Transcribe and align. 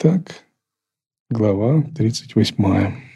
Так, 0.00 0.44
глава 1.30 1.82
38. 1.94 3.09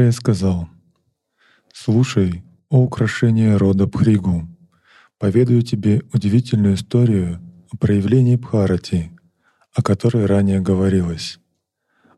Дататрея 0.00 0.12
сказал, 0.12 0.68
«Слушай, 1.74 2.42
о 2.70 2.82
украшение 2.82 3.56
рода 3.56 3.86
Пхригу, 3.86 4.48
поведаю 5.18 5.60
тебе 5.60 6.02
удивительную 6.14 6.76
историю 6.76 7.38
о 7.70 7.76
проявлении 7.76 8.36
Бхарати, 8.36 9.10
о 9.74 9.82
которой 9.82 10.24
ранее 10.24 10.60
говорилось. 10.60 11.38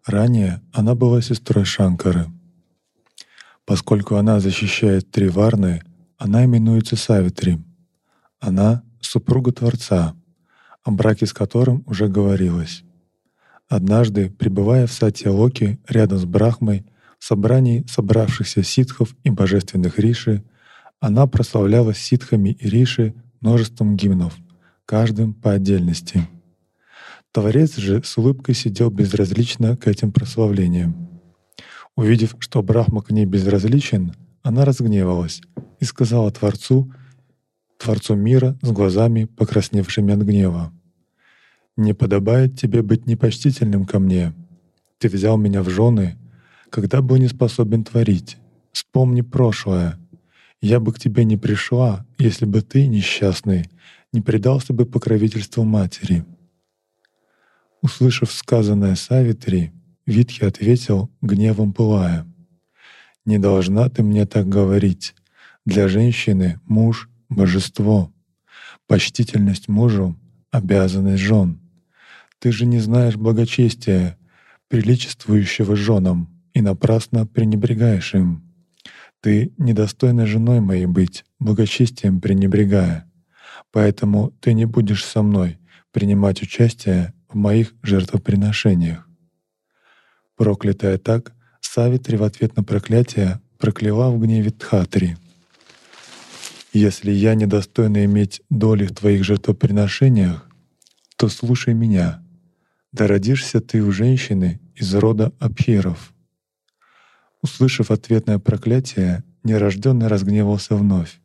Ранее 0.06 0.60
она 0.72 0.95
была 0.95 1.22
сестрой 1.22 1.64
Шанкары. 1.64 2.27
Поскольку 3.64 4.14
она 4.14 4.39
защищает 4.39 5.11
три 5.11 5.28
варны, 5.28 5.83
она 6.19 6.44
именуется 6.44 6.94
Савитри. 6.94 7.58
Она— 8.39 8.84
супруга 9.00 9.50
Творца, 9.50 10.14
о 10.84 10.92
браке 10.92 11.27
с 11.27 11.33
которым 11.33 11.83
уже 11.86 12.06
говорилось. 12.06 12.84
Однажды, 13.69 14.30
пребывая 14.30 14.86
в 14.86 14.92
Сатья 14.92 15.33
Локи 15.33 15.80
рядом 15.89 16.19
с 16.19 16.24
Брахмой, 16.24 16.84
собрании 17.23 17.84
собравшихся 17.89 18.65
ситхов 18.65 19.15
и 19.23 19.31
божественных 19.31 19.98
риши, 19.98 20.42
она 20.98 21.29
прославляла 21.29 21.95
ситхами 21.95 22.51
и 22.51 22.69
риши 22.69 23.14
множеством 23.41 23.97
гимнов, 23.97 24.37
каждым 24.87 25.33
по 25.33 25.53
отдельности. 25.53 26.27
Творец 27.31 27.77
же 27.77 28.03
с 28.03 28.19
улыбкой 28.19 28.56
сидел 28.56 28.91
безразлично 28.91 29.77
к 29.77 29.87
этим 29.87 30.11
прославлениям. 30.11 31.20
Увидев, 31.95 32.34
что 32.41 32.62
Брахма 32.62 33.03
к 33.03 33.11
ней 33.12 33.25
безразличен, 33.25 34.14
она 34.42 34.64
разгневалась 34.64 35.41
и 35.79 35.84
сказала 35.84 36.31
Творцу, 36.33 36.92
Творцу 37.79 38.17
мира 38.17 38.59
с 38.62 38.70
глазами, 38.70 39.25
покрасневшими 39.25 40.12
от 40.12 40.20
гнева, 40.20 40.73
«Не 41.77 41.95
подобает 41.95 42.59
тебе 42.59 42.83
быть 42.83 43.07
непочтительным 43.07 43.86
ко 43.86 43.98
мне. 43.98 44.34
Ты 44.98 45.09
взял 45.09 45.39
меня 45.39 45.62
в 45.62 45.70
жены 45.70 46.19
когда 46.73 47.03
был 47.03 47.19
не 47.19 47.28
способен 47.28 47.84
творить. 47.84 48.39
Вспомни 48.73 49.20
прошлое. 49.20 49.98
Я 50.62 50.81
бы 50.81 50.92
к 50.92 50.98
тебе 50.98 51.25
не 51.25 51.37
пришла, 51.37 52.06
если 52.19 52.47
бы 52.47 52.62
ты, 52.62 52.87
несчастный, 52.87 53.69
не 54.12 54.23
предался 54.23 54.73
бы 54.73 54.87
покровительству 54.87 55.64
матери». 55.64 56.25
Услышав 57.83 58.33
сказанное 58.33 58.95
Савитри, 58.95 59.73
Витхи 60.06 60.45
ответил, 60.45 61.11
гневом 61.20 61.73
пылая. 61.73 62.27
«Не 63.27 63.39
должна 63.39 63.89
ты 63.89 64.03
мне 64.03 64.25
так 64.25 64.48
говорить. 64.48 65.14
Для 65.67 65.89
женщины 65.89 66.59
муж— 66.64 67.11
божество. 67.29 68.11
Почтительность 68.86 69.69
мужу— 69.69 70.17
обязанность 70.51 71.23
жен. 71.23 71.61
Ты 72.39 72.51
же 72.51 72.64
не 72.64 72.79
знаешь 72.79 73.17
благочестия, 73.17 74.17
приличествующего 74.69 75.77
женам 75.77 76.32
и 76.55 76.61
напрасно 76.61 77.27
пренебрегаешь 77.27 78.14
им. 78.14 78.42
Ты 79.20 79.52
недостойна 79.57 80.27
женой 80.27 80.61
моей 80.61 80.86
быть, 80.86 81.24
благочестием 81.39 82.20
пренебрегая. 82.20 83.11
Поэтому 83.70 84.33
ты 84.40 84.52
не 84.52 84.64
будешь 84.64 85.05
со 85.05 85.23
мной 85.23 85.58
принимать 85.92 86.42
участие 86.42 87.14
в 87.29 87.36
моих 87.36 87.74
жертвоприношениях. 87.83 89.08
Проклятая 90.36 90.98
так, 90.98 91.35
Савитри 91.61 92.17
в 92.17 92.24
ответ 92.24 92.57
на 92.57 92.64
проклятие 92.64 93.40
прокляла 93.58 94.11
в 94.11 94.20
гневе 94.20 94.51
Тхатри. 94.51 95.17
«Если 96.73 97.13
я 97.13 97.34
недостойна 97.34 98.05
иметь 98.07 98.42
доли 98.51 98.86
в 98.86 98.95
твоих 98.95 99.24
жертвоприношениях, 99.24 100.48
то 101.17 101.29
слушай 101.29 101.74
меня. 101.74 102.23
Да 102.90 103.07
родишься 103.07 103.61
ты 103.61 103.83
у 103.83 103.92
женщины 103.92 104.61
из 104.74 104.92
рода 104.95 105.33
Абхиров. 105.39 106.11
Услышав 107.42 107.91
ответное 107.91 108.39
проклятие, 108.39 109.25
нерожденный 109.42 110.07
разгневался 110.07 110.77
вновь. 110.77 111.20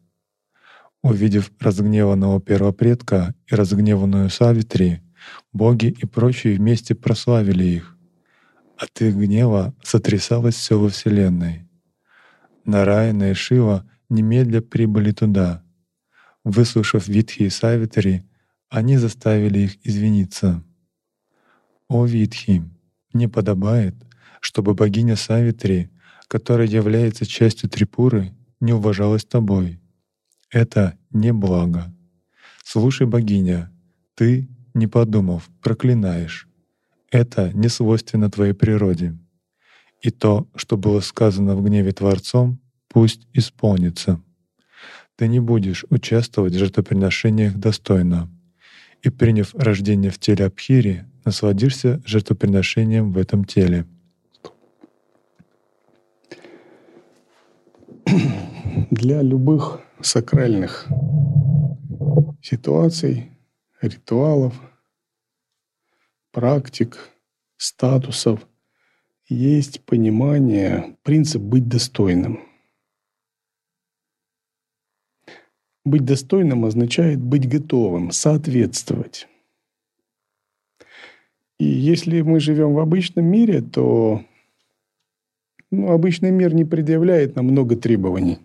Увидев 1.03 1.51
разгневанного 1.59 2.41
первопредка 2.41 3.35
и 3.45 3.53
разгневанную 3.53 4.31
Савитри, 4.31 5.03
боги 5.53 5.85
и 5.87 6.05
прочие 6.07 6.57
вместе 6.57 6.95
прославили 6.95 7.63
их. 7.63 7.95
От 8.77 8.99
их 9.01 9.15
гнева 9.15 9.75
сотрясалось 9.83 10.55
все 10.55 10.79
во 10.79 10.89
Вселенной. 10.89 11.67
Нараяна 12.65 13.31
и 13.31 13.33
Шива 13.33 13.87
немедля 14.09 14.61
прибыли 14.61 15.11
туда. 15.11 15.63
Выслушав 16.43 17.07
Витхи 17.07 17.43
и 17.43 17.49
Савитри, 17.49 18.27
они 18.69 18.97
заставили 18.97 19.59
их 19.59 19.85
извиниться. 19.85 20.63
«О 21.87 22.05
Витхи, 22.05 22.63
не 23.13 23.27
подобает, 23.27 23.95
чтобы 24.41 24.73
богиня 24.73 25.15
Савитри 25.15 25.91
которая 26.27 26.67
является 26.67 27.25
частью 27.25 27.69
Трипуры, 27.69 28.33
не 28.59 28.73
уважалась 28.73 29.25
тобой. 29.25 29.79
Это 30.51 30.97
не 31.11 31.31
благо. 31.31 31.93
Слушай, 32.63 33.07
богиня, 33.07 33.71
ты, 34.15 34.49
не 34.73 34.87
подумав, 34.87 35.49
проклинаешь. 35.61 36.47
Это 37.11 37.51
не 37.53 37.69
свойственно 37.69 38.29
твоей 38.29 38.53
природе. 38.53 39.17
И 40.01 40.11
то, 40.11 40.47
что 40.55 40.77
было 40.77 40.99
сказано 40.99 41.55
в 41.55 41.63
гневе 41.63 41.91
Творцом, 41.91 42.59
пусть 42.89 43.27
исполнится. 43.33 44.21
Ты 45.15 45.27
не 45.27 45.39
будешь 45.39 45.85
участвовать 45.89 46.53
в 46.53 46.59
жертвоприношениях 46.59 47.55
достойно. 47.55 48.29
И 49.01 49.09
приняв 49.09 49.55
рождение 49.55 50.11
в 50.11 50.19
теле 50.19 50.45
Абхири, 50.45 51.05
насладишься 51.25 52.01
жертвоприношением 52.05 53.11
в 53.13 53.17
этом 53.17 53.45
теле— 53.45 53.85
для 58.91 59.21
любых 59.21 59.81
сакральных 60.01 60.87
ситуаций, 62.41 63.31
ритуалов, 63.81 64.59
практик, 66.31 66.97
статусов 67.57 68.47
есть 69.27 69.83
понимание, 69.85 70.95
принцип 71.03 71.41
быть 71.41 71.67
достойным. 71.67 72.39
Быть 75.83 76.05
достойным 76.05 76.65
означает 76.65 77.19
быть 77.19 77.47
готовым, 77.47 78.11
соответствовать. 78.11 79.27
И 81.59 81.65
если 81.65 82.21
мы 82.21 82.39
живем 82.39 82.73
в 82.73 82.79
обычном 82.79 83.25
мире, 83.25 83.61
то 83.61 84.23
ну, 85.71 85.91
обычный 85.91 86.31
мир 86.31 86.53
не 86.53 86.65
предъявляет 86.65 87.35
нам 87.35 87.45
много 87.47 87.75
требований. 87.75 88.39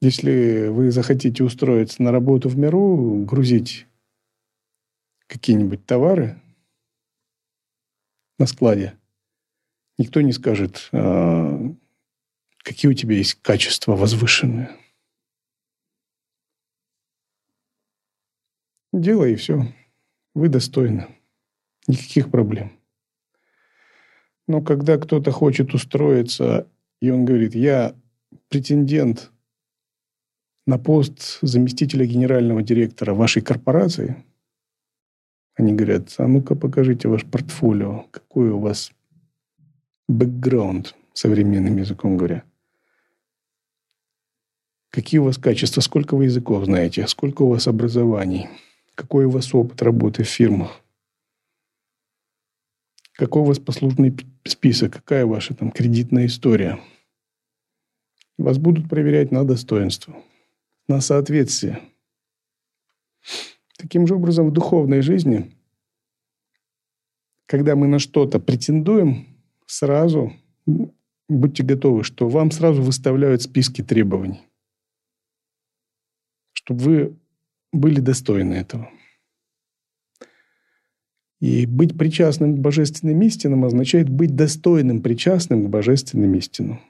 Если 0.00 0.68
вы 0.68 0.90
захотите 0.90 1.44
устроиться 1.44 2.02
на 2.02 2.10
работу 2.10 2.48
в 2.48 2.56
миру, 2.56 3.24
грузить 3.26 3.86
какие-нибудь 5.26 5.84
товары 5.84 6.40
на 8.38 8.46
складе, 8.46 8.94
никто 9.98 10.22
не 10.22 10.32
скажет, 10.32 10.88
а, 10.92 11.60
какие 12.58 12.90
у 12.90 12.94
тебя 12.94 13.16
есть 13.16 13.34
качества 13.42 13.94
возвышенные. 13.94 14.70
Делай 18.92 19.34
и 19.34 19.36
все. 19.36 19.72
Вы 20.34 20.48
достойны. 20.48 21.06
Никаких 21.86 22.30
проблем. 22.30 22.79
Но 24.50 24.60
когда 24.60 24.98
кто-то 24.98 25.30
хочет 25.30 25.74
устроиться, 25.74 26.66
и 27.00 27.08
он 27.08 27.24
говорит, 27.24 27.54
я 27.54 27.94
претендент 28.48 29.30
на 30.66 30.76
пост 30.76 31.38
заместителя 31.40 32.04
генерального 32.04 32.60
директора 32.60 33.14
вашей 33.14 33.42
корпорации, 33.42 34.24
Они 35.54 35.72
говорят, 35.72 36.12
а 36.18 36.26
ну-ка 36.26 36.56
покажите 36.56 37.06
ваш 37.06 37.24
портфолио, 37.24 38.06
какой 38.10 38.50
у 38.50 38.58
вас 38.58 38.90
бэкграунд, 40.08 40.96
современным 41.12 41.76
языком 41.76 42.16
говоря. 42.16 42.42
Какие 44.90 45.20
у 45.20 45.24
вас 45.26 45.38
качества, 45.38 45.80
сколько 45.80 46.16
вы 46.16 46.24
языков 46.24 46.64
знаете, 46.64 47.06
сколько 47.06 47.42
у 47.42 47.50
вас 47.50 47.68
образований, 47.68 48.48
какой 48.96 49.26
у 49.26 49.30
вас 49.30 49.54
опыт 49.54 49.80
работы 49.80 50.24
в 50.24 50.28
фирмах, 50.28 50.80
какой 53.20 53.42
у 53.42 53.44
вас 53.44 53.58
послужный 53.58 54.16
список, 54.44 54.94
какая 54.94 55.26
ваша 55.26 55.54
там 55.54 55.70
кредитная 55.70 56.26
история. 56.26 56.80
Вас 58.38 58.58
будут 58.58 58.88
проверять 58.88 59.30
на 59.30 59.44
достоинство, 59.44 60.16
на 60.88 61.00
соответствие. 61.00 61.80
Таким 63.76 64.06
же 64.06 64.14
образом, 64.14 64.48
в 64.48 64.52
духовной 64.52 65.02
жизни, 65.02 65.52
когда 67.46 67.76
мы 67.76 67.86
на 67.86 67.98
что-то 67.98 68.40
претендуем, 68.40 69.26
сразу 69.66 70.32
будьте 71.28 71.62
готовы, 71.62 72.02
что 72.02 72.28
вам 72.28 72.50
сразу 72.50 72.82
выставляют 72.82 73.42
списки 73.42 73.82
требований 73.82 74.40
чтобы 76.70 76.84
вы 76.84 77.16
были 77.72 78.00
достойны 78.00 78.54
этого. 78.54 78.90
И 81.40 81.64
быть 81.64 81.96
причастным 81.96 82.56
к 82.56 82.58
божественным 82.58 83.20
истинам 83.22 83.64
означает 83.64 84.08
быть 84.10 84.36
достойным 84.36 85.00
причастным 85.00 85.64
к 85.64 85.70
божественным 85.70 86.34
истинам. 86.34 86.80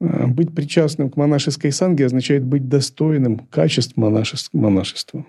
А 0.00 0.26
быть 0.26 0.54
причастным 0.54 1.10
к 1.10 1.16
монашеской 1.16 1.72
санге 1.72 2.06
означает 2.06 2.44
быть 2.44 2.68
достойным 2.68 3.38
качеств 3.38 3.96
монашества. 3.96 5.24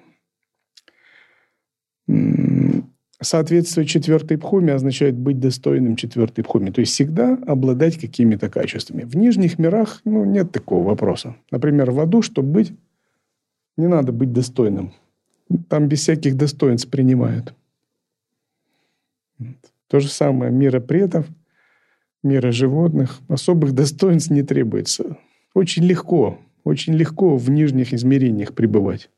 Соответствие 3.23 3.85
четвертой 3.85 4.37
пхуме 4.37 4.73
означает 4.73 5.15
быть 5.15 5.39
достойным 5.39 5.95
четвертой 5.95 6.43
пхуме. 6.43 6.71
То 6.71 6.81
есть 6.81 6.93
всегда 6.93 7.37
обладать 7.45 7.97
какими-то 7.97 8.49
качествами. 8.49 9.03
В 9.03 9.15
нижних 9.15 9.59
мирах 9.59 10.01
ну, 10.05 10.25
нет 10.25 10.51
такого 10.51 10.87
вопроса. 10.87 11.35
Например, 11.51 11.91
в 11.91 11.99
аду, 11.99 12.23
чтобы 12.23 12.49
быть, 12.49 12.73
не 13.77 13.87
надо 13.87 14.11
быть 14.11 14.33
достойным. 14.33 14.93
Там 15.69 15.87
без 15.87 15.99
всяких 15.99 16.35
достоинств 16.35 16.89
принимают. 16.89 17.53
То 19.87 19.99
же 19.99 20.07
самое 20.09 20.51
мира 20.51 20.79
предов, 20.79 21.25
мира 22.23 22.51
животных. 22.51 23.19
Особых 23.27 23.73
достоинств 23.73 24.31
не 24.31 24.43
требуется. 24.43 25.17
Очень 25.53 25.83
легко, 25.83 26.39
очень 26.63 26.93
легко 26.93 27.35
в 27.35 27.49
нижних 27.49 27.93
измерениях 27.93 28.53
пребывать. 28.53 29.09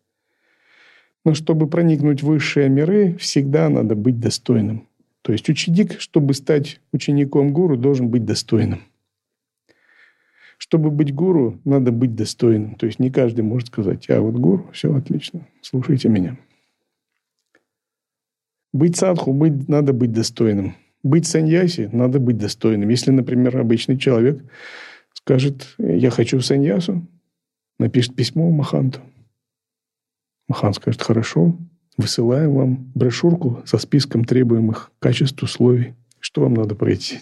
Но 1.25 1.33
чтобы 1.33 1.67
проникнуть 1.67 2.21
в 2.21 2.27
высшие 2.27 2.69
миры, 2.69 3.15
всегда 3.17 3.69
надо 3.69 3.95
быть 3.95 4.19
достойным. 4.19 4.87
То 5.21 5.31
есть 5.31 5.47
ученик, 5.47 5.99
чтобы 6.01 6.33
стать 6.33 6.81
учеником 6.91 7.53
гуру, 7.53 7.77
должен 7.77 8.09
быть 8.09 8.25
достойным. 8.25 8.81
Чтобы 10.57 10.91
быть 10.91 11.13
гуру, 11.13 11.59
надо 11.63 11.91
быть 11.91 12.15
достойным. 12.15 12.75
То 12.75 12.85
есть 12.85 12.99
не 12.99 13.09
каждый 13.09 13.41
может 13.41 13.67
сказать, 13.67 14.09
а 14.09 14.19
вот 14.21 14.35
гуру, 14.35 14.69
все 14.73 14.93
отлично, 14.93 15.47
слушайте 15.61 16.09
меня. 16.09 16.37
Быть 18.73 18.97
садху, 18.97 19.31
быть, 19.33 19.69
надо 19.69 19.93
быть 19.93 20.11
достойным. 20.11 20.75
Быть 21.03 21.27
саньяси, 21.27 21.89
надо 21.91 22.19
быть 22.19 22.37
достойным. 22.37 22.89
Если, 22.89 23.11
например, 23.11 23.57
обычный 23.57 23.97
человек 23.97 24.43
скажет, 25.13 25.75
я 25.77 26.09
хочу 26.09 26.41
саньясу, 26.41 27.05
напишет 27.77 28.15
письмо 28.15 28.49
Маханту, 28.49 28.99
Махан 30.47 30.73
скажет, 30.73 31.01
хорошо, 31.01 31.57
высылаем 31.97 32.53
вам 32.53 32.91
брошюрку 32.95 33.61
со 33.65 33.77
списком 33.77 34.25
требуемых 34.25 34.91
качеств, 34.99 35.41
условий. 35.43 35.93
Что 36.19 36.41
вам 36.41 36.53
надо 36.53 36.75
пройти? 36.75 37.19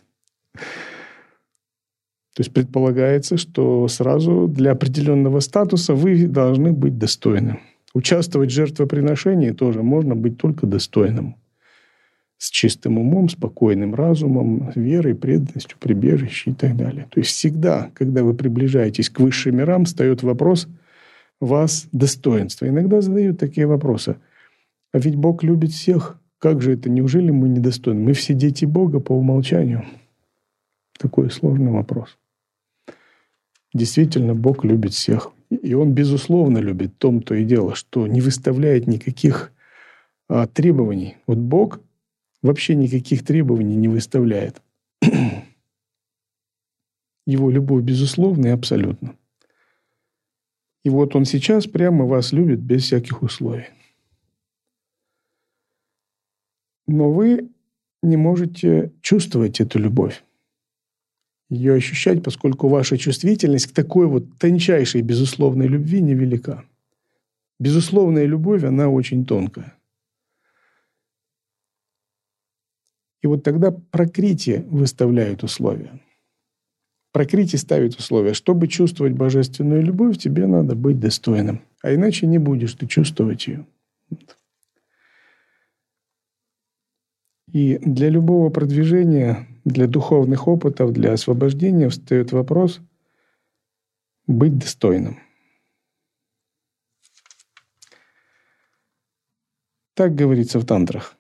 То 2.33 2.39
есть 2.39 2.54
предполагается, 2.54 3.38
что 3.38 3.88
сразу 3.88 4.47
для 4.47 4.71
определенного 4.71 5.39
статуса 5.42 5.94
вы 5.94 6.27
должны 6.27 6.71
быть 6.71 6.97
достойным. 6.97 7.59
Участвовать 7.94 8.51
в 8.51 8.54
жертвоприношении 8.54 9.51
тоже 9.51 9.83
можно 9.83 10.15
быть 10.15 10.38
только 10.38 10.65
достойным. 10.65 11.36
С 12.42 12.50
чистым 12.50 12.98
умом, 12.98 13.30
спокойным 13.30 13.94
разумом, 13.94 14.72
верой, 14.74 15.14
преданностью, 15.14 15.78
прибежищем 15.80 16.54
и 16.54 16.56
так 16.56 16.76
далее. 16.76 17.08
То 17.12 17.20
есть 17.20 17.30
всегда, 17.30 17.92
когда 17.94 18.24
вы 18.24 18.34
приближаетесь 18.34 19.12
к 19.12 19.20
высшим 19.20 19.58
мирам, 19.58 19.86
встает 19.86 20.24
вопрос– 20.24 20.68
вас 21.42 21.90
достоинство. 21.92 22.68
Иногда 22.68 23.02
задают 23.02 23.40
такие 23.40 23.68
вопросы. 23.68 24.16
А 24.94 25.00
ведь 25.00 25.16
Бог 25.16 25.44
любит 25.44 25.72
всех. 25.72 26.18
Как 26.38 26.62
же 26.62 26.74
это? 26.74 26.90
Неужели 26.90 27.32
мы 27.32 27.50
недостойны? 27.50 28.00
Мы 28.00 28.14
все 28.14 28.34
дети 28.34 28.66
Бога 28.66 29.00
по 29.00 29.12
умолчанию. 29.12 29.84
Такой 30.98 31.32
сложный 31.32 31.72
вопрос. 31.72 32.18
Действительно, 33.74 34.36
Бог 34.36 34.64
любит 34.64 34.94
всех. 34.94 35.32
И 35.50 35.74
Он, 35.74 35.94
безусловно, 35.94 36.60
любит 36.60 36.98
том-то 36.98 37.36
и 37.36 37.44
дело, 37.44 37.76
что 37.76 38.08
не 38.08 38.22
выставляет 38.22 38.88
никаких 38.88 39.52
а, 40.30 40.48
требований. 40.48 41.18
Вот 41.28 41.38
Бог 41.38 41.80
вообще 42.42 42.76
никаких 42.76 43.24
требований 43.26 43.76
не 43.76 43.88
выставляет. 43.88 44.62
Его 47.26 47.50
любовь 47.50 47.84
безусловна 47.84 48.48
и 48.48 48.52
абсолютно. 48.52 49.16
И 50.84 50.90
вот 50.90 51.16
он 51.16 51.26
сейчас 51.26 51.68
прямо 51.68 52.06
вас 52.06 52.32
любит 52.32 52.60
без 52.60 52.84
всяких 52.84 53.22
условий. 53.22 53.68
Но 56.88 57.12
вы 57.12 57.50
не 58.02 58.18
можете 58.18 58.92
чувствовать 59.02 59.62
эту 59.62 59.78
любовь, 59.78 60.24
ее 61.50 61.76
ощущать, 61.76 62.24
поскольку 62.24 62.68
ваша 62.68 62.98
чувствительность 62.98 63.68
к 63.68 63.74
такой 63.74 64.08
вот 64.08 64.38
тончайшей 64.40 65.02
безусловной 65.02 65.68
любви 65.68 66.02
невелика. 66.02 66.66
Безусловная 67.60 68.26
любовь, 68.26 68.64
она 68.64 68.90
очень 68.90 69.26
тонкая. 69.26 69.76
И 73.21 73.27
вот 73.27 73.44
тогда 73.44 73.71
прокритие 73.71 74.65
выставляют 74.69 75.44
условия– 75.44 76.00
Прокрити 77.12 77.57
ставит 77.57 78.00
условия. 78.00 78.33
Чтобы 78.33 78.68
чувствовать 78.68 79.13
божественную 79.13 79.83
любовь, 79.83 80.18
тебе 80.18 80.47
надо 80.47 80.75
быть 80.75 81.00
достойным. 81.00 81.62
А 81.81 81.94
иначе 81.94 82.25
не 82.25 82.38
будешь 82.38 82.73
ты 82.73 82.88
чувствовать 82.88 83.47
ее. 83.47 83.65
И 87.51 87.77
для 87.79 88.07
любого 88.07 88.50
продвижения, 88.50 89.47
для 89.65 89.87
духовных 89.87 90.47
опытов, 90.47 90.94
для 90.94 91.11
освобождения 91.11 91.90
встает 91.90 92.31
вопрос 92.31 92.80
быть 94.25 94.57
достойным. 94.57 95.19
Так 99.95 100.16
говорится 100.16 100.59
в 100.59 100.66
тантрах. 100.66 101.18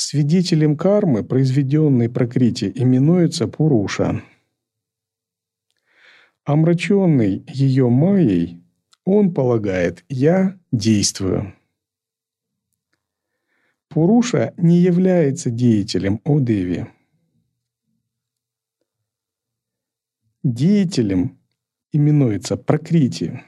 Свидетелем 0.00 0.76
кармы, 0.76 1.22
произведенной 1.22 2.08
прокрити, 2.08 2.72
именуется 2.74 3.46
Пуруша– 3.46 4.22
Омраченный 6.48 7.44
ее 7.46 7.90
майей, 7.90 8.64
он 9.04 9.34
полагает 9.34 10.02
«я 10.08 10.58
действую». 10.72 11.54
Пуруша 13.88 14.54
не 14.56 14.78
является 14.78 15.50
деятелем 15.50 16.22
о 16.24 16.40
Деви. 16.40 16.86
Деятелем 20.42 21.38
именуется 21.92 22.56
Прокрити. 22.56 23.44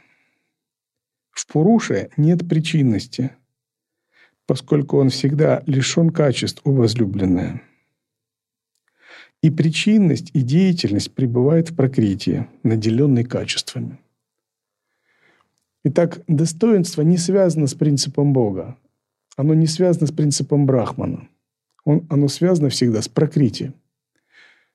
В 1.30 1.46
Пуруше 1.46 2.10
нет 2.18 2.46
причинности, 2.46 3.34
поскольку 4.50 4.98
он 4.98 5.10
всегда 5.10 5.62
лишен 5.66 6.10
качеств 6.10 6.60
у 6.64 6.72
возлюбленная. 6.72 7.62
И 9.42 9.48
причинность, 9.48 10.32
и 10.32 10.40
деятельность 10.42 11.14
пребывает 11.14 11.70
в 11.70 11.76
прокритии, 11.76 12.48
наделенной 12.64 13.22
качествами. 13.22 14.00
Итак, 15.84 16.22
достоинство 16.26 17.02
не 17.02 17.16
связано 17.16 17.68
с 17.68 17.74
принципом 17.74 18.32
Бога. 18.32 18.76
Оно 19.36 19.54
не 19.54 19.68
связано 19.68 20.08
с 20.08 20.10
принципом 20.10 20.66
Брахмана. 20.66 21.28
Он, 21.84 22.04
оно 22.10 22.26
связано 22.26 22.70
всегда 22.70 23.02
с 23.02 23.08
прокритием. 23.08 23.74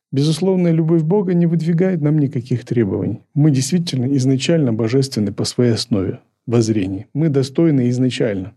Безусловная 0.10 0.72
любовь 0.72 1.04
Бога 1.04 1.34
не 1.34 1.48
выдвигает 1.48 2.00
нам 2.00 2.18
никаких 2.18 2.64
требований. 2.64 3.24
Мы 3.34 3.52
действительно 3.52 4.06
изначально 4.16 4.72
божественны 4.72 5.34
по 5.34 5.44
своей 5.44 5.74
основе, 5.74 6.22
воззрении. 6.46 7.08
Мы 7.14 7.28
достойны 7.28 7.90
изначально, 7.90 8.54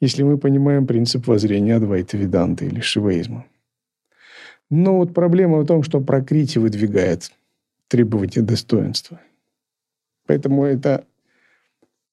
если 0.00 0.22
мы 0.22 0.38
понимаем 0.38 0.86
принцип 0.86 1.26
воззрения 1.26 1.76
Адвайта 1.76 2.16
Веданты 2.16 2.66
или 2.66 2.80
Шиваизма. 2.80 3.46
Но 4.70 4.96
вот 4.96 5.14
проблема 5.14 5.58
в 5.58 5.66
том, 5.66 5.82
что 5.82 6.00
прокрити 6.00 6.58
выдвигает 6.58 7.30
требования 7.88 8.42
достоинства. 8.42 9.20
Поэтому 10.26 10.64
это 10.64 11.06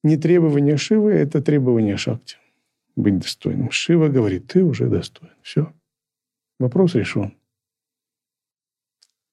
не 0.04 0.16
требование 0.16 0.76
Шивы, 0.76 1.12
это 1.12 1.42
требование 1.42 1.96
Шакти. 1.96 2.36
быть 2.94 3.18
достойным. 3.18 3.70
Шива 3.72 4.08
говорит, 4.08 4.46
ты 4.46 4.62
уже 4.62 4.88
достоин. 4.88 5.32
Все. 5.42 5.72
Вопрос 6.60 6.94
решен. 6.94 7.34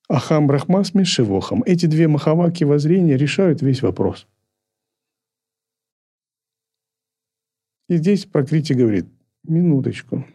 Ахам 0.10 0.48
Брахмасми 0.48 1.03
Шивохам. 1.03 1.63
Эти 1.65 1.86
две 1.86 2.08
махаваки 2.08 2.63
воззрения 2.63 3.17
решают 3.17 3.62
весь 3.62 3.81
вопрос. 3.81 4.27
И 7.91 7.98
здесь 7.98 8.25
Прокрити 8.25 8.71
говорит, 8.71 9.05
минуточку. 9.43 10.25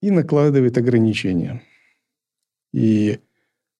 И 0.00 0.10
накладывает 0.10 0.78
ограничения. 0.78 1.62
И 2.72 3.20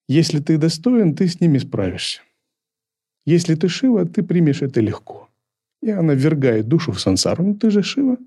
если 0.06 0.38
ты 0.38 0.58
достоин, 0.58 1.16
ты 1.16 1.28
с 1.28 1.40
ними 1.40 1.56
справишься. 1.56 2.20
Если 3.24 3.54
ты 3.54 3.68
Шива, 3.68 4.04
ты 4.04 4.22
примешь 4.22 4.60
это 4.60 4.82
легко. 4.82 5.30
И 5.80 5.88
она 5.88 6.12
ввергает 6.12 6.68
душу 6.68 6.92
в 6.92 7.00
сансару. 7.00 7.42
Ну 7.42 7.54
ты 7.54 7.70
же 7.70 7.82
Шива, 7.82 8.18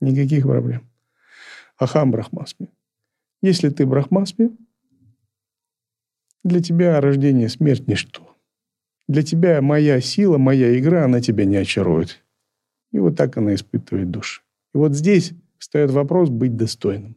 никаких 0.00 0.44
проблем. 0.44 0.88
Ахам 1.76 2.12
Брахмасми. 2.12 2.68
Если 3.42 3.68
ты 3.70 3.84
Брахмасми, 3.84 4.56
для 6.44 6.62
тебя 6.62 7.00
рождение, 7.00 7.48
смерть– 7.48 7.84
ничто. 7.88 8.31
Для 9.12 9.22
тебя 9.22 9.60
моя 9.60 10.00
сила, 10.00 10.38
моя 10.38 10.78
игра, 10.78 11.04
она 11.04 11.20
тебя 11.20 11.44
не 11.44 11.56
очарует. 11.56 12.24
И 12.92 12.98
вот 12.98 13.14
так 13.14 13.36
она 13.36 13.54
испытывает 13.54 14.10
душу. 14.10 14.40
И 14.74 14.78
вот 14.78 14.94
здесь 14.94 15.34
встает 15.58 15.90
вопрос 15.90 16.30
быть 16.30 16.56
достойным. 16.56 17.16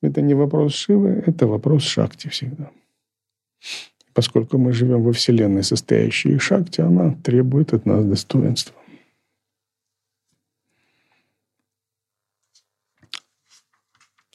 Это 0.00 0.22
не 0.22 0.32
вопрос 0.32 0.72
Шивы, 0.74 1.22
это 1.26 1.46
вопрос 1.46 1.82
Шакти 1.82 2.28
всегда. 2.28 2.70
Поскольку 4.14 4.56
мы 4.56 4.72
живем 4.72 5.02
во 5.02 5.12
Вселенной, 5.12 5.64
состоящей 5.64 6.30
из 6.30 6.40
Шакти, 6.40 6.80
она 6.80 7.14
требует 7.22 7.74
от 7.74 7.84
нас 7.84 8.02
достоинства. 8.02 8.74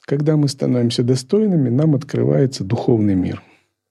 Когда 0.02 0.36
мы 0.36 0.46
становимся 0.46 1.02
достойными, 1.02 1.70
нам 1.70 1.96
открывается 1.96 2.62
духовный 2.62 3.16
мир. 3.16 3.42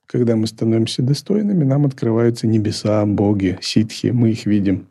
Когда 0.07 0.35
мы 0.35 0.47
становимся 0.47 1.01
достойными, 1.01 1.63
нам 1.63 1.85
открываются 1.85 2.47
небеса, 2.47 3.05
боги, 3.05 3.57
ситхи, 3.61 4.07
мы 4.07 4.31
их 4.31 4.45
видим. 4.45 4.87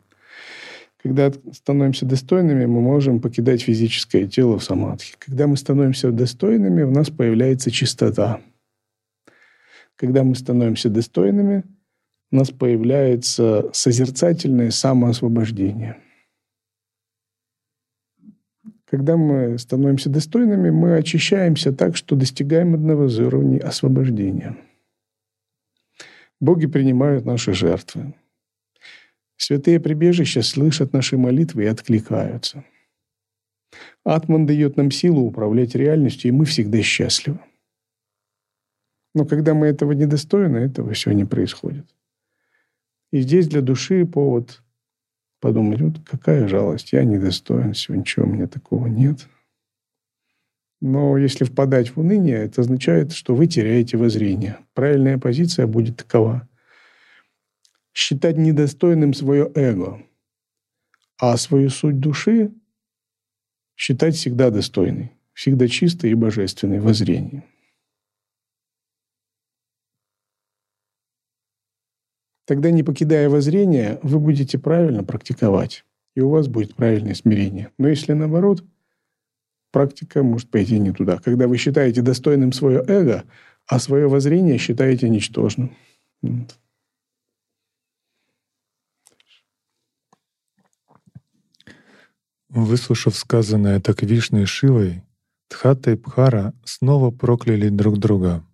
Когда 1.01 1.31
становимся 1.51 2.05
достойными, 2.05 2.65
мы 2.65 2.81
можем 2.81 3.21
покидать 3.21 3.61
физическое 3.61 4.27
тело 4.27 4.57
в 4.57 4.63
самадхи. 4.63 5.15
Когда 5.19 5.47
мы 5.47 5.55
становимся 5.55 6.11
достойными, 6.11 6.83
у 6.83 6.91
нас 6.91 7.09
появляется 7.09 7.71
чистота. 7.71 8.41
Когда 9.95 10.23
мы 10.23 10.35
становимся 10.35 10.89
достойными, 10.89 11.63
у 12.31 12.35
нас 12.35 12.49
появляется 12.49 13.69
созерцательное 13.71 14.71
самоосвобождение– 14.71 15.97
когда 18.95 19.17
мы 19.17 19.57
становимся 19.57 20.09
достойными, 20.09 20.69
мы 20.69 20.95
очищаемся 20.95 21.73
так, 21.73 21.97
что 21.97 22.15
достигаем 22.15 22.75
одного 22.75 23.07
из 23.07 23.19
уровней 23.19 23.57
освобождения. 23.57 24.55
Боги 26.39 26.65
принимают 26.65 27.25
наши 27.25 27.53
жертвы. 27.53 28.13
Святые 29.37 29.79
прибежища 29.79 30.41
слышат 30.41 30.93
наши 30.93 31.17
молитвы 31.17 31.63
и 31.63 31.67
откликаются. 31.67 32.63
Атман 34.03 34.45
дает 34.45 34.77
нам 34.77 34.91
силу 34.91 35.21
управлять 35.21 35.75
реальностью, 35.75 36.29
и 36.29 36.31
мы 36.31 36.45
всегда 36.45 36.81
счастливы. 36.81 37.39
Но 39.13 39.25
когда 39.25 39.53
мы 39.53 39.67
этого 39.67 39.93
недостойны, 39.93 40.57
этого 40.57 40.93
все 40.93 41.11
не 41.11 41.25
происходит. 41.25 41.85
И 43.11 43.21
здесь 43.21 43.47
для 43.47 43.61
души 43.61 44.05
повод 44.05 44.61
подумать, 45.39 45.79
вот 45.79 45.93
какая 46.05 46.47
жалость, 46.47 46.91
я 46.91 47.03
недостоин 47.03 47.73
всего, 47.73 47.95
ничего 47.95 48.25
у 48.25 48.29
меня 48.29 48.47
такого 48.47 48.87
нет. 48.87 49.27
Но 50.85 51.17
если 51.17 51.45
впадать 51.45 51.89
в 51.89 51.99
уныние, 51.99 52.43
это 52.43 52.61
означает, 52.61 53.11
что 53.11 53.33
вы 53.33 53.47
теряете 53.47 53.97
воззрение. 53.97 54.59
Правильная 54.75 55.17
позиция 55.17 55.65
будет 55.65 55.97
такова. 55.97 56.47
Считать 57.91 58.37
недостойным 58.37 59.15
свое 59.15 59.51
эго, 59.55 60.05
а 61.17 61.37
свою 61.37 61.71
суть 61.71 61.99
души 61.99 62.53
считать 63.75 64.15
всегда 64.15 64.51
достойной, 64.51 65.13
всегда 65.33 65.67
чистой 65.67 66.11
и 66.11 66.13
божественной 66.13 66.79
воззрением. 66.79 67.45
Тогда, 72.45 72.69
не 72.69 72.83
покидая 72.83 73.27
воззрения, 73.27 73.97
вы 74.03 74.19
будете 74.19 74.59
правильно 74.59 75.03
практиковать, 75.03 75.83
и 76.13 76.21
у 76.21 76.29
вас 76.29 76.47
будет 76.47 76.75
правильное 76.75 77.15
смирение. 77.15 77.71
Но 77.79 77.87
если 77.87 78.13
наоборот, 78.13 78.63
практика 79.75 80.23
может 80.23 80.49
пойти 80.49 80.79
не 80.79 80.93
туда. 80.93 81.17
Когда 81.17 81.49
вы 81.49 81.57
считаете 81.57 82.01
достойным 82.01 82.53
свое 82.53 82.81
эго, 82.87 83.25
а 83.67 83.77
свое 83.77 84.07
воззрение 84.07 84.57
считаете 84.57 85.09
ничтожным. 85.09 85.75
Выслушав 92.47 93.17
сказанное 93.17 93.81
так 93.81 94.01
Вишной 94.01 94.45
Шивой, 94.45 95.03
Тхата 95.49 95.91
и 95.91 95.95
Пхара 95.97 96.53
снова 96.63 97.11
прокляли 97.11 97.67
друг 97.67 97.97
друга. 97.99 98.45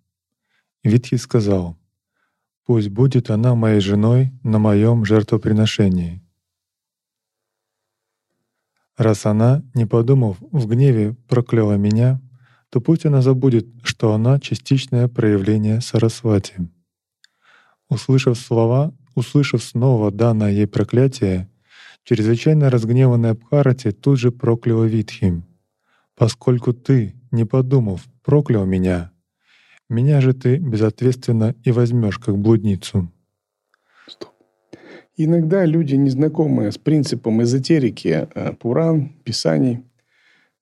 Витхи 0.82 1.14
сказал— 1.18 1.78
Пусть 2.64 2.88
будет 2.88 3.30
она 3.30 3.54
моей 3.54 3.80
женой 3.80 4.32
на 4.42 4.58
моем 4.58 5.04
жертвоприношении. 5.04 6.21
Раз 8.96 9.26
она, 9.26 9.62
не 9.74 9.86
подумав, 9.86 10.36
в 10.40 10.66
гневе 10.66 11.14
прокляла 11.28 11.76
меня, 11.76 12.20
то 12.70 12.80
пусть 12.80 13.06
она 13.06 13.22
забудет, 13.22 13.66
что 13.82 14.12
она— 14.12 14.38
частичное 14.40 15.08
проявление 15.08 15.80
Сарасвати. 15.80 16.68
Услышав 17.88 18.38
слова, 18.38 18.92
услышав 19.14 19.62
снова 19.62 20.10
данное 20.10 20.50
ей 20.50 20.66
проклятие, 20.66 21.48
чрезвычайно 22.04 22.70
разгневанная 22.70 23.34
Бхарати 23.34 23.92
тут 23.92 24.18
же 24.18 24.30
прокляла 24.30 24.84
Витхи. 24.84 25.42
«Поскольку 26.16 26.72
ты, 26.72 27.14
не 27.30 27.44
подумав, 27.44 28.04
проклял 28.22 28.66
меня, 28.66 29.12
меня 29.88 30.22
же 30.22 30.32
ты 30.32 30.56
безответственно 30.56 31.54
и 31.64 31.70
возьмешь 31.70 32.18
как 32.18 32.38
блудницу. 32.38 33.12
Иногда 35.16 35.66
люди, 35.66 35.94
незнакомые 35.94 36.72
с 36.72 36.78
принципом 36.78 37.42
эзотерики, 37.42 38.28
э, 38.34 38.52
Пуран, 38.54 39.10
Писаний, 39.24 39.84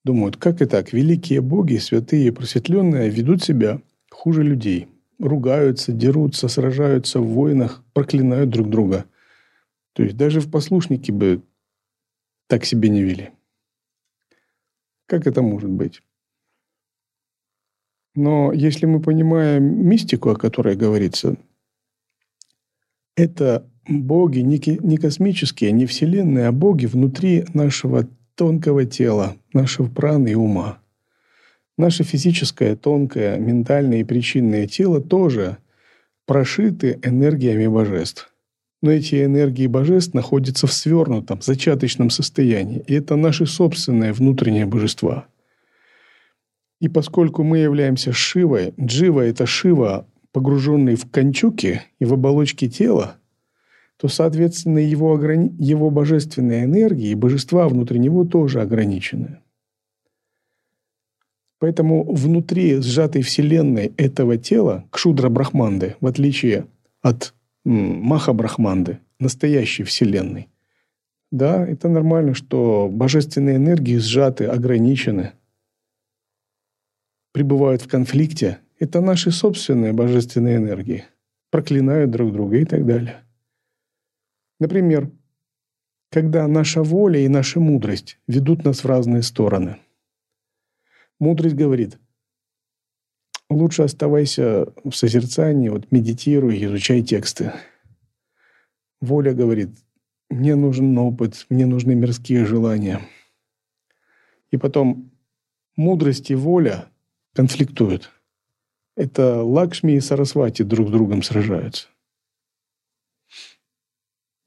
думают, 0.05 0.37
как 0.37 0.61
и 0.61 0.67
так, 0.67 0.93
великие 0.93 1.41
боги, 1.41 1.77
святые 1.77 2.29
и 2.29 2.31
просветленные 2.31 3.11
ведут 3.11 3.45
себя 3.45 3.81
хуже 4.11 4.43
людей. 4.43 4.89
Ругаются, 5.21 5.93
дерутся, 5.93 6.49
сражаются 6.49 7.21
в 7.21 7.27
войнах, 7.27 7.85
проклинают 7.93 8.51
друг 8.51 8.71
друга. 8.71 9.05
То 9.93 10.03
есть 10.03 10.17
даже 10.17 10.41
в 10.41 10.51
послушники 10.51 11.13
бы 11.13 11.43
так 12.49 12.65
себе 12.65 12.89
не 12.89 13.03
вели. 13.03 13.31
Как 15.07 15.27
это 15.27 15.43
может 15.43 15.71
быть? 15.71 16.03
Но 18.15 18.53
если 18.53 18.87
мы 18.87 19.01
понимаем 19.01 19.87
мистику, 19.87 20.31
о 20.31 20.37
которой 20.37 20.75
говорится, 20.75 21.37
это 23.15 23.71
боги 23.91 24.39
не 24.39 24.97
космические, 24.97 25.73
не 25.73 25.87
вселенные, 25.87 26.47
а 26.47 26.53
боги 26.53 26.87
внутри 26.87 27.45
нашего 27.53 28.09
тонкого 28.35 28.85
тела, 28.85 29.37
нашего 29.53 29.89
праны 29.89 30.33
и 30.33 30.35
ума. 30.35 30.79
Наше 31.77 32.05
физическое, 32.05 32.77
тонкое, 32.77 33.39
ментальное 33.39 34.01
и 34.01 34.05
причинное 34.05 34.67
тело 34.67 35.01
тоже 35.01 35.59
прошиты 36.27 36.99
энергиями 37.03 37.67
божеств. 37.67 38.33
Но 38.83 38.91
эти 38.91 39.25
энергии 39.25 39.67
божеств 39.67 40.15
находятся 40.15 40.67
в 40.67 40.73
свернутом, 40.73 41.43
зачаточном 41.43 42.09
состоянии. 42.09 42.83
И 42.87 42.95
это 42.95 43.17
наши 43.17 43.45
собственные 43.45 44.13
внутренние 44.13 44.67
божества– 44.67 45.27
и 46.81 46.89
поскольку 46.89 47.43
мы 47.43 47.59
являемся 47.59 48.13
Шивой, 48.13 48.73
Джива– 48.81 49.21
это 49.27 49.45
Шива, 49.45 50.07
погруженный 50.33 50.97
в 50.97 51.11
кончуки 51.11 51.83
и 51.99 52.05
в 52.07 52.15
оболочки 52.15 52.69
тела, 52.69 53.17
то, 54.01 54.09
соответственно, 54.09 54.79
его, 54.79 55.15
ограни... 55.15 55.55
его 55.59 55.91
божественная 55.91 56.65
энергия 56.65 57.11
и 57.11 57.15
божества 57.15 57.69
внутри 57.69 57.99
него 57.99 58.25
тоже 58.25 58.63
ограничены. 58.63 59.39
Поэтому 61.59 62.11
внутри 62.11 62.81
сжатой 62.81 63.21
вселенной 63.21 63.93
этого 63.99 64.39
тела, 64.39 64.85
Кшудра 64.91 65.29
Брахманды, 65.29 65.97
в 66.01 66.07
отличие 66.07 66.67
от 67.03 67.35
Маха 67.65 68.33
Брахманды, 68.33 69.01
настоящей 69.19 69.83
вселенной, 69.83 70.49
да, 71.31 71.67
это 71.67 71.89
нормально, 71.89 72.33
что 72.35 72.89
божественные 72.91 73.57
энергии 73.57 73.99
сжаты, 73.99 74.47
ограничены– 74.47 75.33
пребывают 77.33 77.83
в 77.83 77.89
конфликте, 77.89 78.59
это 78.79 79.01
наши 79.01 79.31
собственные 79.31 79.93
божественные 79.93 80.57
энергии, 80.57 81.05
проклинают 81.51 82.11
друг 82.11 82.33
друга 82.33 82.59
и 82.59 82.65
так 82.65 82.87
далее. 82.87 83.23
Например, 84.61 85.11
когда 86.11 86.47
наша 86.47 86.83
воля 86.83 87.19
и 87.19 87.29
наша 87.29 87.59
мудрость 87.59 88.19
ведут 88.29 88.65
нас 88.65 88.85
в 88.85 88.87
разные 88.87 89.23
стороны. 89.23 89.79
Мудрость 91.19 91.57
говорит, 91.57 91.99
лучше 93.49 93.83
оставайся 93.83 94.73
в 94.85 94.93
созерцании, 94.93 95.71
вот 95.71 95.91
медитируй, 95.91 96.63
изучай 96.65 97.03
тексты. 97.03 97.53
Воля 99.01 99.33
говорит, 99.33 99.71
мне 100.29 100.57
нужен 100.57 100.97
опыт, 100.99 101.47
мне 101.49 101.67
нужны 101.67 101.95
мирские 101.95 102.45
желания. 102.45 103.01
И 104.51 104.59
потом 104.59 105.11
мудрость 105.77 106.31
и 106.31 106.35
воля 106.35 106.87
конфликтуют. 107.33 108.11
Это 108.97 109.43
Лакшми 109.43 109.93
и 109.93 110.01
Сарасвати 110.01 110.63
друг 110.63 110.89
с 110.89 110.91
другом 110.91 111.23
сражаются. 111.23 111.89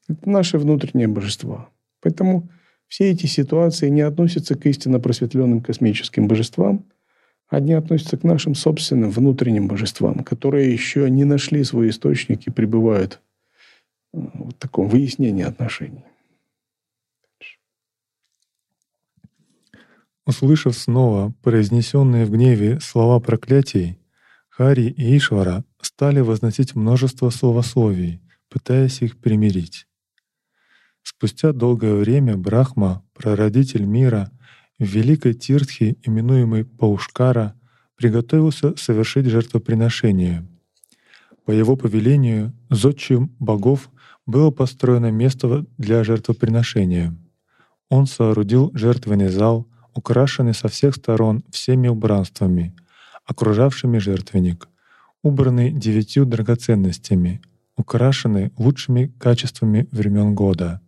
Это 0.08 0.28
наши 0.28 0.58
внутренние 0.58 1.08
божества. 1.08 1.68
Поэтому 2.00 2.48
все 2.88 3.10
эти 3.10 3.26
ситуации 3.26 3.88
не 3.88 4.02
относятся 4.02 4.54
к 4.54 4.66
истинно 4.66 5.00
просветленным 5.00 5.60
космическим 5.60 6.28
божествам, 6.28 6.84
они 7.48 7.72
относятся 7.72 8.16
к 8.16 8.24
нашим 8.24 8.54
собственным 8.54 9.10
внутренним 9.10 9.68
божествам, 9.68 10.24
которые 10.24 10.72
еще 10.72 11.08
не 11.10 11.24
нашли 11.24 11.62
свой 11.64 11.90
источник 11.90 12.46
и 12.46 12.50
пребывают 12.50 13.20
в 14.12 14.52
таком 14.54 14.88
выяснении 14.88 15.44
отношений. 15.44 16.04
Услышав 20.26 20.76
снова 20.76 21.34
произнесенные 21.42 22.24
в 22.24 22.30
гневе 22.30 22.80
слова 22.80 23.20
проклятий, 23.20 23.98
Хари 24.48 24.84
и 24.84 25.16
Ишвара 25.16 25.64
стали 25.80 26.20
возносить 26.20 26.74
множество 26.74 27.28
словословий, 27.30 28.20
пытаясь 28.48 29.02
их 29.02 29.18
примирить. 29.18 29.86
Спустя 31.04 31.52
долгое 31.52 31.94
время 31.94 32.36
Брахма, 32.38 33.04
прародитель 33.12 33.84
мира, 33.84 34.30
в 34.78 34.84
великой 34.84 35.34
Тиртхе, 35.34 35.96
именуемой 36.02 36.64
Паушкара, 36.64 37.54
приготовился 37.94 38.74
совершить 38.76 39.26
жертвоприношение. 39.26 40.48
По 41.44 41.50
его 41.50 41.76
повелению 41.76 42.54
зодчим 42.70 43.36
богов 43.38 43.90
было 44.24 44.50
построено 44.50 45.10
место 45.10 45.66
для 45.76 46.04
жертвоприношения. 46.04 47.14
Он 47.90 48.06
соорудил 48.06 48.70
жертвенный 48.74 49.28
зал, 49.28 49.68
украшенный 49.94 50.54
со 50.54 50.68
всех 50.68 50.94
сторон 50.94 51.44
всеми 51.50 51.86
убранствами, 51.86 52.74
окружавшими 53.26 53.98
жертвенник, 53.98 54.68
убранный 55.22 55.70
девятью 55.70 56.24
драгоценностями, 56.24 57.42
украшенный 57.76 58.52
лучшими 58.56 59.12
качествами 59.18 59.86
времен 59.92 60.34
года, 60.34 60.80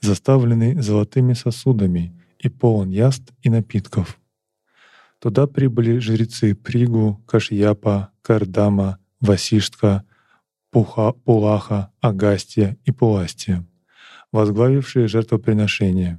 заставленный 0.00 0.80
золотыми 0.80 1.34
сосудами 1.34 2.14
и 2.38 2.48
полон 2.48 2.90
яств 2.90 3.32
и 3.42 3.50
напитков. 3.50 4.18
Туда 5.18 5.46
прибыли 5.46 5.98
жрецы 5.98 6.54
Пригу, 6.54 7.22
Кашьяпа, 7.26 8.10
Кардама, 8.22 8.98
Васиштка, 9.20 10.04
Пуха, 10.70 11.12
Пулаха, 11.12 11.92
Агастия 12.00 12.78
и 12.84 12.92
Пуластия, 12.92 13.66
возглавившие 14.32 15.08
жертвоприношение. 15.08 16.18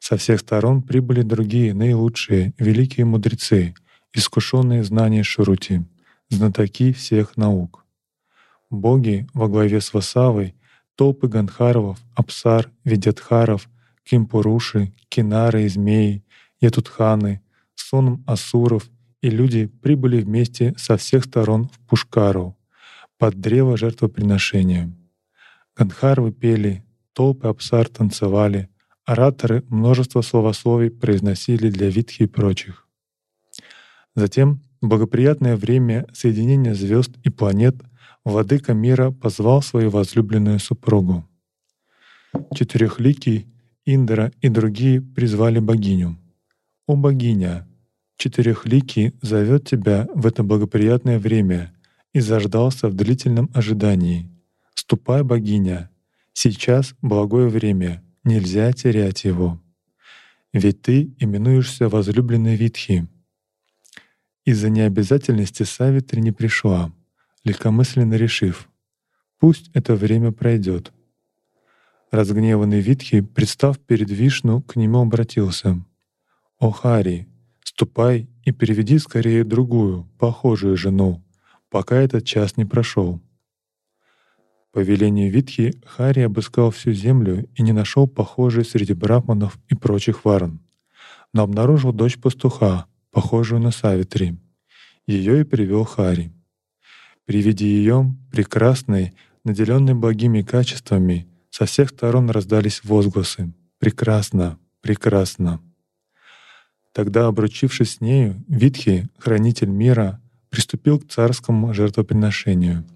Со 0.00 0.16
всех 0.16 0.40
сторон 0.40 0.82
прибыли 0.82 1.22
другие 1.22 1.74
наилучшие 1.74 2.54
великие 2.58 3.04
мудрецы, 3.04 3.74
искушенные 4.12 4.82
знания 4.82 5.22
Шурути, 5.22 5.84
знатоки 6.28 6.92
всех 6.92 7.36
наук. 7.36 7.84
Боги 8.70 9.26
во 9.32 9.48
главе 9.48 9.80
с 9.80 9.92
Васавой 9.94 10.54
толпы 10.98 11.28
ганхаровов, 11.28 11.98
апсар, 12.16 12.72
видятхаров, 12.84 13.68
кимпуруши, 14.02 14.92
кинары 15.08 15.62
и 15.62 15.68
змеи, 15.68 16.24
ятутханы, 16.60 17.40
соном 17.76 18.24
асуров 18.26 18.90
и 19.22 19.30
люди 19.30 19.66
прибыли 19.66 20.20
вместе 20.20 20.74
со 20.76 20.96
всех 20.96 21.24
сторон 21.24 21.68
в 21.68 21.78
Пушкару 21.86 22.58
под 23.16 23.40
древо 23.40 23.76
жертвоприношения. 23.76 24.92
Ганхарвы 25.76 26.32
пели, 26.32 26.84
толпы 27.12 27.46
апсар 27.46 27.88
танцевали, 27.88 28.68
ораторы 29.04 29.62
множество 29.68 30.20
словословий 30.22 30.90
произносили 30.90 31.70
для 31.70 31.90
Витхи 31.90 32.24
и 32.24 32.26
прочих. 32.26 32.88
Затем 34.16 34.62
благоприятное 34.80 35.54
время 35.54 36.06
соединения 36.12 36.74
звезд 36.74 37.12
и 37.22 37.30
планет— 37.30 37.76
владыка 38.28 38.74
мира 38.74 39.10
позвал 39.10 39.62
свою 39.62 39.90
возлюбленную 39.90 40.58
супругу. 40.58 41.26
Четырехликий, 42.54 43.46
Индра 43.86 44.32
и 44.42 44.48
другие 44.48 45.00
призвали 45.00 45.60
богиню. 45.60 46.18
«О 46.86 46.94
богиня! 46.94 47.66
Четырехликий 48.18 49.14
зовет 49.22 49.66
тебя 49.66 50.06
в 50.14 50.26
это 50.26 50.42
благоприятное 50.42 51.18
время 51.18 51.74
и 52.12 52.20
заждался 52.20 52.88
в 52.88 52.94
длительном 52.94 53.50
ожидании. 53.54 54.28
Ступай, 54.74 55.22
богиня! 55.22 55.90
Сейчас 56.34 56.94
благое 57.00 57.48
время, 57.48 58.02
нельзя 58.24 58.72
терять 58.72 59.24
его. 59.24 59.60
Ведь 60.52 60.82
ты 60.82 61.14
именуешься 61.18 61.88
возлюбленной 61.88 62.56
Витхи». 62.56 63.08
Из-за 64.44 64.68
необязательности 64.68 65.62
Савитри 65.62 66.20
не 66.20 66.32
пришла— 66.32 66.92
легкомысленно 67.44 68.14
решив 68.14 68.68
«пусть 69.38 69.70
это 69.74 69.94
время 69.94 70.32
пройдет». 70.32 70.92
Разгневанный 72.10 72.80
Витхи, 72.80 73.20
представ 73.20 73.78
перед 73.78 74.10
Вишну, 74.10 74.62
к 74.62 74.76
нему 74.76 75.00
обратился. 75.00 75.84
«О 76.58 76.70
Хари, 76.70 77.28
ступай 77.62 78.28
и 78.44 78.50
переведи 78.50 78.98
скорее 78.98 79.44
другую, 79.44 80.08
похожую 80.18 80.76
жену, 80.76 81.22
пока 81.68 81.96
этот 81.96 82.24
час 82.24 82.56
не 82.56 82.64
прошел». 82.64 83.20
По 84.72 84.80
велению 84.80 85.30
Витхи 85.30 85.74
Хари 85.84 86.20
обыскал 86.20 86.70
всю 86.70 86.92
землю 86.92 87.48
и 87.54 87.62
не 87.62 87.72
нашел 87.72 88.06
похожей 88.06 88.64
среди 88.64 88.94
брахманов 88.94 89.58
и 89.68 89.74
прочих 89.74 90.24
варн, 90.24 90.60
но 91.32 91.42
обнаружил 91.42 91.92
дочь 91.92 92.18
пастуха, 92.18 92.86
похожую 93.10 93.60
на 93.60 93.70
Савитри. 93.70 94.38
Ее 95.06 95.40
и 95.40 95.44
привел 95.44 95.84
Хари. 95.84 96.32
При 97.28 97.42
виде 97.42 97.66
ее, 97.66 98.16
прекрасной, 98.32 99.12
наделенной 99.44 99.92
благими 99.92 100.40
качествами, 100.40 101.28
со 101.50 101.66
всех 101.66 101.90
сторон 101.90 102.30
раздались 102.30 102.82
возгласы 102.84 103.52
«Прекрасно! 103.78 104.58
Прекрасно!». 104.80 105.60
Тогда, 106.94 107.26
обручившись 107.26 107.96
с 107.96 108.00
нею, 108.00 108.42
Витхи, 108.48 109.10
хранитель 109.18 109.68
мира, 109.68 110.22
приступил 110.48 110.98
к 110.98 111.06
царскому 111.10 111.74
жертвоприношению. 111.74 112.86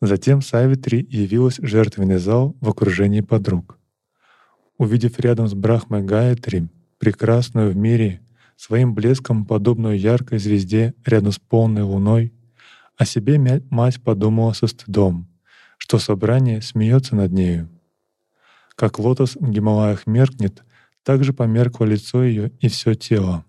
Затем 0.00 0.40
Савитри 0.40 1.06
явилась 1.10 1.58
в 1.58 1.66
жертвенный 1.66 2.16
зал 2.16 2.56
в 2.62 2.70
окружении 2.70 3.20
подруг. 3.20 3.78
Увидев 4.78 5.20
рядом 5.20 5.46
с 5.46 5.52
Брахмой 5.52 6.02
Гаятри, 6.02 6.70
прекрасную 6.96 7.70
в 7.70 7.76
мире, 7.76 8.22
своим 8.56 8.94
блеском 8.94 9.44
подобную 9.44 10.00
яркой 10.00 10.38
звезде 10.38 10.94
рядом 11.04 11.32
с 11.32 11.38
полной 11.38 11.82
луной, 11.82 12.32
о 12.96 13.04
себе 13.04 13.38
мать 13.70 14.02
подумала 14.02 14.52
со 14.52 14.66
стыдом, 14.66 15.28
что 15.78 15.98
собрание 15.98 16.62
смеется 16.62 17.16
над 17.16 17.32
нею. 17.32 17.68
Как 18.76 18.98
лотос 18.98 19.36
в 19.36 19.50
Гималаях 19.50 20.06
меркнет, 20.06 20.62
так 21.02 21.24
же 21.24 21.32
померкло 21.32 21.84
лицо 21.84 22.24
ее 22.24 22.50
и 22.60 22.68
все 22.68 22.94
тело. 22.94 23.44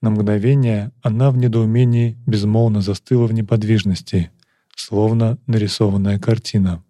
На 0.00 0.10
мгновение 0.10 0.92
она 1.02 1.30
в 1.30 1.36
недоумении 1.36 2.18
безмолвно 2.26 2.80
застыла 2.80 3.26
в 3.26 3.32
неподвижности, 3.32 4.30
словно 4.74 5.38
нарисованная 5.46 6.18
картина. 6.18 6.82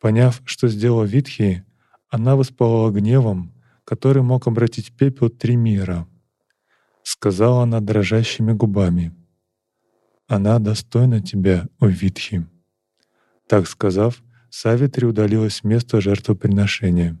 Поняв, 0.00 0.40
что 0.44 0.68
сделала 0.68 1.04
Витхи, 1.04 1.64
она 2.08 2.36
воспалала 2.36 2.90
гневом, 2.90 3.52
который 3.84 4.22
мог 4.22 4.46
обратить 4.46 4.92
пепел 4.92 5.28
три 5.28 5.56
мира. 5.56 6.06
Сказала 7.02 7.62
она 7.62 7.80
дрожащими 7.80 8.52
губами— 8.52 9.14
она 10.28 10.58
достойна 10.60 11.20
тебя, 11.20 11.66
о 11.80 11.86
Витхи». 11.86 12.46
Так 13.48 13.66
сказав, 13.66 14.22
Савитри 14.50 15.06
удалилась 15.06 15.56
с 15.56 15.64
места 15.64 16.00
жертвоприношения. 16.00 17.18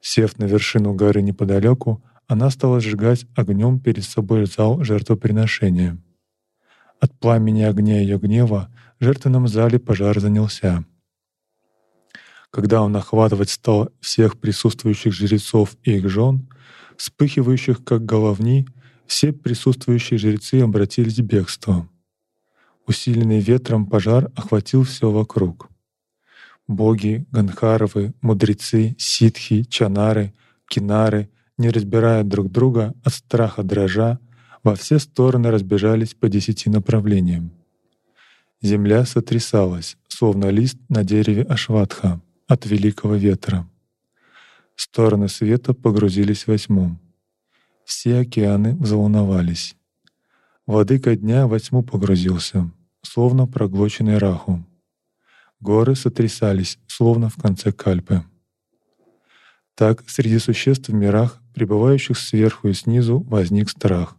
Сев 0.00 0.38
на 0.38 0.44
вершину 0.44 0.94
горы 0.94 1.22
неподалеку, 1.22 2.02
она 2.28 2.50
стала 2.50 2.80
сжигать 2.80 3.26
огнем 3.34 3.80
перед 3.80 4.04
собой 4.04 4.46
зал 4.46 4.82
жертвоприношения. 4.82 5.98
От 7.00 7.18
пламени 7.18 7.62
огня 7.62 8.00
ее 8.00 8.18
гнева 8.18 8.70
в 8.98 9.04
жертвенном 9.04 9.48
зале 9.48 9.78
пожар 9.78 10.18
занялся. 10.20 10.84
Когда 12.50 12.82
он 12.82 12.96
охватывать 12.96 13.50
стал 13.50 13.90
всех 14.00 14.40
присутствующих 14.40 15.12
жрецов 15.12 15.76
и 15.82 15.96
их 15.96 16.08
жен, 16.08 16.48
вспыхивающих 16.96 17.84
как 17.84 18.04
головни, 18.04 18.66
все 19.06 19.32
присутствующие 19.32 20.18
жрецы 20.18 20.60
обратились 20.60 21.18
в 21.18 21.22
бегство. 21.22 21.88
Усиленный 22.86 23.40
ветром 23.40 23.86
пожар 23.86 24.30
охватил 24.36 24.84
все 24.84 25.10
вокруг. 25.10 25.68
Боги, 26.68 27.26
ганхаровы, 27.30 28.14
мудрецы, 28.20 28.94
ситхи, 28.98 29.64
чанары, 29.64 30.34
кинары, 30.68 31.30
не 31.58 31.70
разбирая 31.70 32.22
друг 32.24 32.50
друга, 32.50 32.94
от 33.04 33.14
страха 33.14 33.62
дрожа, 33.62 34.18
во 34.62 34.74
все 34.74 34.98
стороны 34.98 35.50
разбежались 35.50 36.14
по 36.14 36.28
десяти 36.28 36.68
направлениям. 36.68 37.52
Земля 38.62 39.04
сотрясалась, 39.04 39.96
словно 40.08 40.50
лист 40.50 40.78
на 40.88 41.04
дереве 41.04 41.42
Ашватха 41.42 42.20
от 42.48 42.66
великого 42.66 43.14
ветра. 43.14 43.68
Стороны 44.74 45.28
света 45.28 45.72
погрузились 45.72 46.46
во 46.46 46.58
тьму. 46.58 46.98
Все 47.86 48.18
океаны 48.18 48.74
взволновались. 48.74 49.76
Владыка 50.66 51.14
дня 51.14 51.46
во 51.46 51.60
тьму 51.60 51.84
погрузился, 51.84 52.68
словно 53.02 53.46
проглоченный 53.46 54.18
раху. 54.18 54.66
Горы 55.60 55.94
сотрясались, 55.94 56.80
словно 56.88 57.28
в 57.28 57.36
конце 57.36 57.70
кальпы. 57.70 58.24
Так 59.76 60.02
среди 60.10 60.40
существ 60.40 60.88
в 60.88 60.94
мирах, 60.94 61.40
пребывающих 61.54 62.18
сверху 62.18 62.66
и 62.66 62.72
снизу, 62.72 63.20
возник 63.20 63.70
страх. 63.70 64.16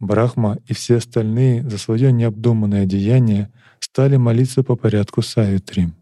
Брахма 0.00 0.58
и 0.66 0.72
все 0.72 0.96
остальные 0.96 1.68
за 1.68 1.76
свое 1.76 2.10
необдуманное 2.10 2.86
деяние 2.86 3.52
стали 3.80 4.16
молиться 4.16 4.62
по 4.62 4.76
порядку 4.76 5.20
Савитри. 5.20 5.92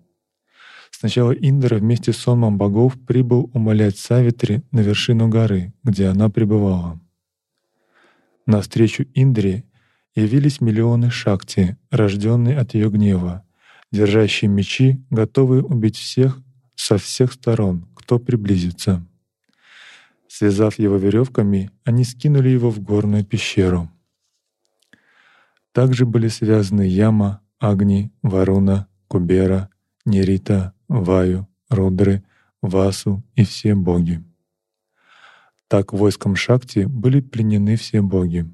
Сначала 1.00 1.32
Индра 1.32 1.76
вместе 1.76 2.12
с 2.12 2.18
сонмом 2.18 2.58
богов 2.58 2.94
прибыл 3.06 3.50
умолять 3.54 3.96
Савитри 3.96 4.64
на 4.70 4.80
вершину 4.80 5.28
горы, 5.30 5.72
где 5.82 6.08
она 6.08 6.28
пребывала. 6.28 7.00
Навстречу 8.44 9.06
Индре 9.14 9.64
явились 10.14 10.60
миллионы 10.60 11.10
шакти, 11.10 11.78
рожденные 11.90 12.58
от 12.58 12.74
ее 12.74 12.90
гнева, 12.90 13.46
держащие 13.90 14.50
мечи, 14.50 15.02
готовые 15.08 15.62
убить 15.62 15.96
всех 15.96 16.38
со 16.74 16.98
всех 16.98 17.32
сторон, 17.32 17.88
кто 17.94 18.18
приблизится. 18.18 19.02
Связав 20.28 20.78
его 20.78 20.98
веревками, 20.98 21.70
они 21.82 22.04
скинули 22.04 22.50
его 22.50 22.68
в 22.68 22.78
горную 22.78 23.24
пещеру. 23.24 23.90
Также 25.72 26.04
были 26.04 26.28
связаны 26.28 26.82
Яма, 26.82 27.40
Агни, 27.58 28.12
Варуна, 28.20 28.86
Кубера, 29.08 29.70
Нерита, 30.04 30.74
Ваю, 30.90 31.46
Рудры, 31.68 32.24
Васу 32.62 33.22
и 33.36 33.44
все 33.44 33.76
боги. 33.76 34.24
Так 35.68 35.92
войском 35.92 36.34
Шакти 36.34 36.80
были 36.80 37.20
пленены 37.20 37.76
все 37.76 38.02
боги. 38.02 38.50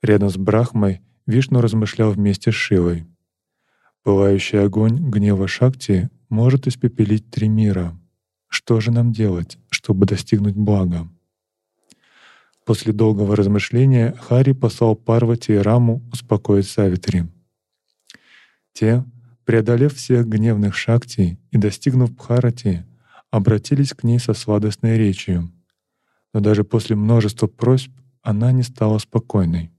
Рядом 0.00 0.30
с 0.30 0.36
Брахмой 0.36 1.02
Вишну 1.26 1.60
размышлял 1.60 2.12
вместе 2.12 2.52
с 2.52 2.54
Шивой. 2.54 3.08
Пылающий 4.04 4.60
огонь 4.60 5.10
гнева 5.10 5.48
Шакти 5.48 6.08
может 6.28 6.68
испепелить 6.68 7.28
три 7.30 7.48
мира. 7.48 7.98
Что 8.46 8.78
же 8.78 8.92
нам 8.92 9.12
делать, 9.12 9.58
чтобы 9.70 10.06
достигнуть 10.06 10.54
блага? 10.54 11.10
После 12.64 12.92
долгого 12.92 13.34
размышления 13.34 14.14
Хари 14.20 14.52
послал 14.52 14.94
Парвати 14.94 15.54
и 15.54 15.56
Раму 15.56 16.00
успокоить 16.12 16.68
Савитри. 16.68 17.26
Те, 18.72 19.04
преодолев 19.44 19.94
всех 19.94 20.28
гневных 20.28 20.74
шакти 20.74 21.38
и 21.50 21.58
достигнув 21.58 22.12
Бхарати, 22.12 22.86
обратились 23.30 23.92
к 23.92 24.04
ней 24.04 24.18
со 24.18 24.34
сладостной 24.34 24.96
речью. 24.96 25.52
Но 26.32 26.40
даже 26.40 26.64
после 26.64 26.96
множества 26.96 27.46
просьб 27.46 27.92
она 28.22 28.52
не 28.52 28.62
стала 28.62 28.98
спокойной. 28.98 29.70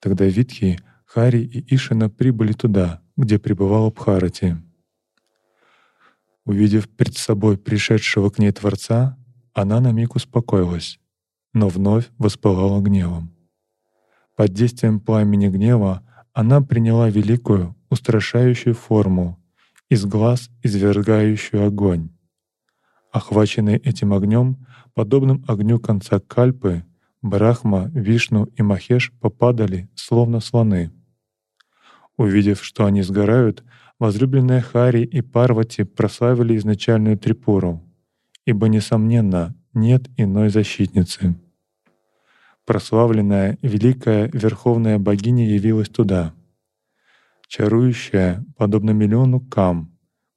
Тогда 0.00 0.24
Витхи, 0.24 0.78
Хари 1.04 1.40
и 1.40 1.74
Ишина 1.74 2.08
прибыли 2.08 2.52
туда, 2.52 3.02
где 3.16 3.38
пребывала 3.38 3.90
Бхарати. 3.90 4.56
Увидев 6.44 6.88
перед 6.88 7.16
собой 7.16 7.58
пришедшего 7.58 8.30
к 8.30 8.38
ней 8.38 8.52
Творца, 8.52 9.18
она 9.52 9.80
на 9.80 9.92
миг 9.92 10.14
успокоилась, 10.14 10.98
но 11.52 11.68
вновь 11.68 12.08
воспылала 12.18 12.80
гневом. 12.80 13.34
Под 14.36 14.52
действием 14.52 15.00
пламени 15.00 15.48
гнева 15.48 16.02
она 16.40 16.62
приняла 16.62 17.10
великую, 17.10 17.76
устрашающую 17.90 18.74
форму, 18.74 19.38
из 19.90 20.06
глаз 20.06 20.48
извергающую 20.62 21.66
огонь. 21.66 22.08
Охваченные 23.12 23.76
этим 23.76 24.14
огнем, 24.14 24.66
подобным 24.94 25.44
огню 25.46 25.78
конца 25.78 26.18
кальпы, 26.18 26.86
Брахма, 27.20 27.90
Вишну 27.92 28.44
и 28.56 28.62
Махеш 28.62 29.12
попадали, 29.20 29.90
словно 29.94 30.40
слоны. 30.40 30.90
Увидев, 32.16 32.64
что 32.64 32.86
они 32.86 33.02
сгорают, 33.02 33.62
возлюбленные 33.98 34.62
Хари 34.62 35.02
и 35.02 35.20
Парвати 35.20 35.84
прославили 35.84 36.56
изначальную 36.56 37.18
Трипуру, 37.18 37.82
ибо, 38.46 38.68
несомненно, 38.68 39.54
нет 39.74 40.08
иной 40.16 40.48
защитницы. 40.48 41.34
Прославленная, 42.70 43.58
великая, 43.62 44.30
верховная 44.32 45.00
богиня 45.00 45.44
явилась 45.44 45.88
туда. 45.88 46.32
Чарующая, 47.48 48.46
подобно 48.56 48.92
миллиону 48.92 49.40
кам, 49.40 49.90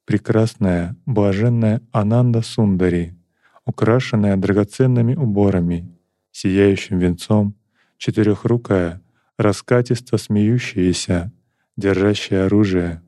прекрасная, 0.04 0.96
блаженная 1.06 1.80
Ананда 1.92 2.42
Сундари, 2.42 3.16
украшенная 3.64 4.36
драгоценными 4.36 5.14
уборами, 5.14 5.96
сияющим 6.32 6.98
венцом, 6.98 7.54
четырехрукая, 7.98 9.00
раскатисто 9.38 10.18
смеющаяся, 10.18 11.30
держащая 11.76 12.46
оружие. 12.46 13.00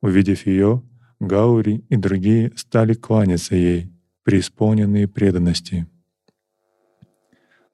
Увидев 0.00 0.46
ее, 0.46 0.82
Гаури 1.20 1.84
и 1.90 1.96
другие 1.96 2.50
стали 2.56 2.94
кланяться 2.94 3.56
ей, 3.56 3.92
преисполненные 4.22 5.06
преданности. 5.06 5.86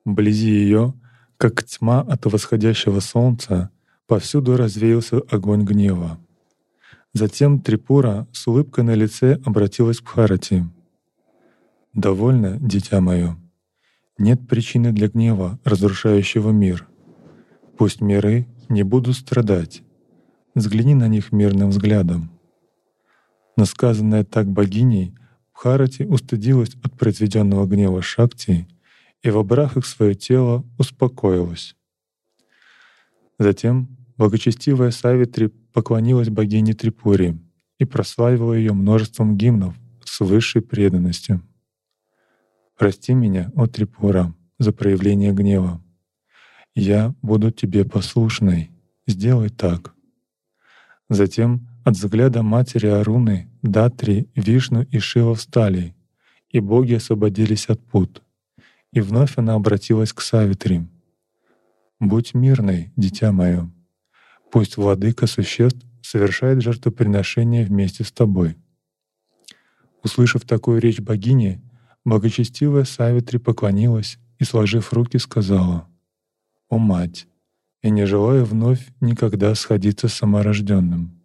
Вблизи 0.08 0.48
ее, 0.48 0.94
как 1.36 1.62
тьма 1.64 2.00
от 2.00 2.24
восходящего 2.24 3.00
солнца, 3.00 3.68
повсюду 4.06 4.56
развеялся 4.56 5.18
огонь 5.30 5.66
гнева. 5.66 6.18
Затем 7.12 7.60
Трипура 7.60 8.26
с 8.32 8.46
улыбкой 8.46 8.84
на 8.84 8.94
лице 8.94 9.38
обратилась 9.44 10.00
к 10.00 10.04
Бхарати. 10.04 10.64
«Довольно, 11.92 12.56
дитя 12.58 13.02
мое. 13.02 13.36
Нет 14.16 14.48
причины 14.48 14.92
для 14.92 15.08
гнева, 15.08 15.58
разрушающего 15.62 16.52
мир. 16.52 16.88
Пусть 17.76 18.00
миры 18.00 18.46
не 18.70 18.84
будут 18.84 19.14
страдать, 19.14 19.82
Взгляни 20.54 20.94
на 20.94 21.06
них 21.06 21.32
мирным 21.32 21.68
взглядом. 21.68 22.30
Но 23.58 23.66
сказанное 23.66 24.24
так 24.24 24.46
богиней, 24.46 25.14
Бхарати 25.52 26.04
устыдилась 26.04 26.74
от 26.82 26.96
произведенного 26.96 27.66
гнева 27.66 28.00
Шакти 28.00 28.66
и, 29.22 29.30
вобрав 29.30 29.76
их 29.76 29.84
в 29.84 29.88
свое 29.88 30.14
тело, 30.14 30.64
успокоилась. 30.78 31.76
Затем 33.38 33.96
благочестивая 34.16 34.90
Савитри 34.90 35.48
поклонилась 35.72 36.28
богине 36.28 36.74
Трипури 36.74 37.38
и 37.78 37.84
прославила 37.84 38.52
ее 38.52 38.72
множеством 38.72 39.36
гимнов 39.36 39.76
с 40.04 40.20
высшей 40.20 40.62
преданностью. 40.62 41.42
«Прости 42.76 43.14
меня, 43.14 43.50
о 43.54 43.66
Трипура, 43.66 44.34
за 44.58 44.72
проявление 44.72 45.32
гнева. 45.32 45.82
Я 46.74 47.14
буду 47.22 47.50
тебе 47.50 47.84
послушной. 47.84 48.70
Сделай 49.06 49.48
так». 49.50 49.94
Затем 51.08 51.68
от 51.84 51.94
взгляда 51.94 52.42
матери 52.42 52.86
Аруны, 52.86 53.48
Датри, 53.62 54.28
Вишну 54.34 54.82
и 54.82 54.98
Шива 54.98 55.34
встали, 55.34 55.94
и 56.50 56.60
боги 56.60 56.94
освободились 56.94 57.66
от 57.66 57.80
пут. 57.84 58.22
И 58.92 59.00
вновь 59.00 59.36
она 59.36 59.54
обратилась 59.54 60.12
к 60.12 60.20
Савитри. 60.20 60.86
«Будь 62.00 62.34
мирной, 62.34 62.92
дитя 62.96 63.32
мое. 63.32 63.70
Пусть 64.50 64.76
владыка 64.76 65.26
существ 65.26 65.84
совершает 66.00 66.62
жертвоприношение 66.62 67.64
вместе 67.64 68.04
с 68.04 68.12
тобой». 68.12 68.56
Услышав 70.02 70.42
такую 70.42 70.80
речь 70.80 71.00
богини, 71.00 71.60
благочестивая 72.04 72.84
Савитри 72.84 73.38
поклонилась 73.38 74.18
и, 74.38 74.44
сложив 74.44 74.92
руки, 74.92 75.18
сказала, 75.18 75.88
«О 76.68 76.78
мать, 76.78 77.26
и 77.82 77.90
не 77.90 78.06
желаю 78.06 78.44
вновь 78.44 78.86
никогда 79.00 79.54
сходиться 79.54 80.08
с 80.08 80.14
саморожденным. 80.14 81.20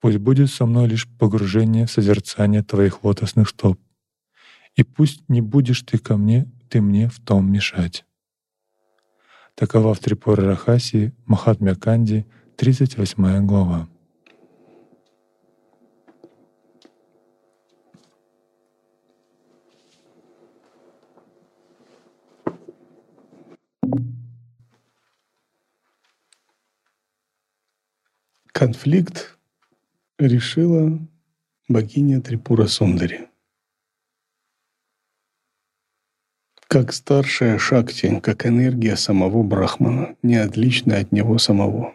Пусть 0.00 0.18
будет 0.18 0.50
со 0.50 0.66
мной 0.66 0.88
лишь 0.88 1.08
погружение 1.18 1.86
в 1.86 1.90
созерцание 1.90 2.62
Твоих 2.62 3.02
лотосных 3.04 3.48
стоп, 3.48 3.80
и 4.76 4.84
пусть 4.84 5.28
не 5.28 5.40
будешь 5.40 5.82
Ты 5.82 5.98
ко 5.98 6.16
мне, 6.16 6.50
Ты 6.68 6.80
мне 6.80 7.08
в 7.08 7.18
том 7.20 7.50
мешать. 7.50 8.04
Такова 9.54 9.94
в 9.94 9.98
Трипура 9.98 10.44
Рахаси 10.44 11.12
Махатмя 11.24 11.74
Канди, 11.74 12.26
38 12.56 13.46
глава. 13.46 13.88
конфликт 28.58 29.38
решила 30.18 30.98
богиня 31.68 32.20
Трипура 32.20 32.66
Сундари. 32.66 33.28
Как 36.68 36.92
старшая 36.92 37.58
Шакти, 37.58 38.20
как 38.20 38.46
энергия 38.46 38.94
самого 38.94 39.42
Брахмана, 39.42 40.16
не 40.22 40.36
отличная 40.36 41.00
от 41.00 41.12
него 41.12 41.38
самого. 41.38 41.94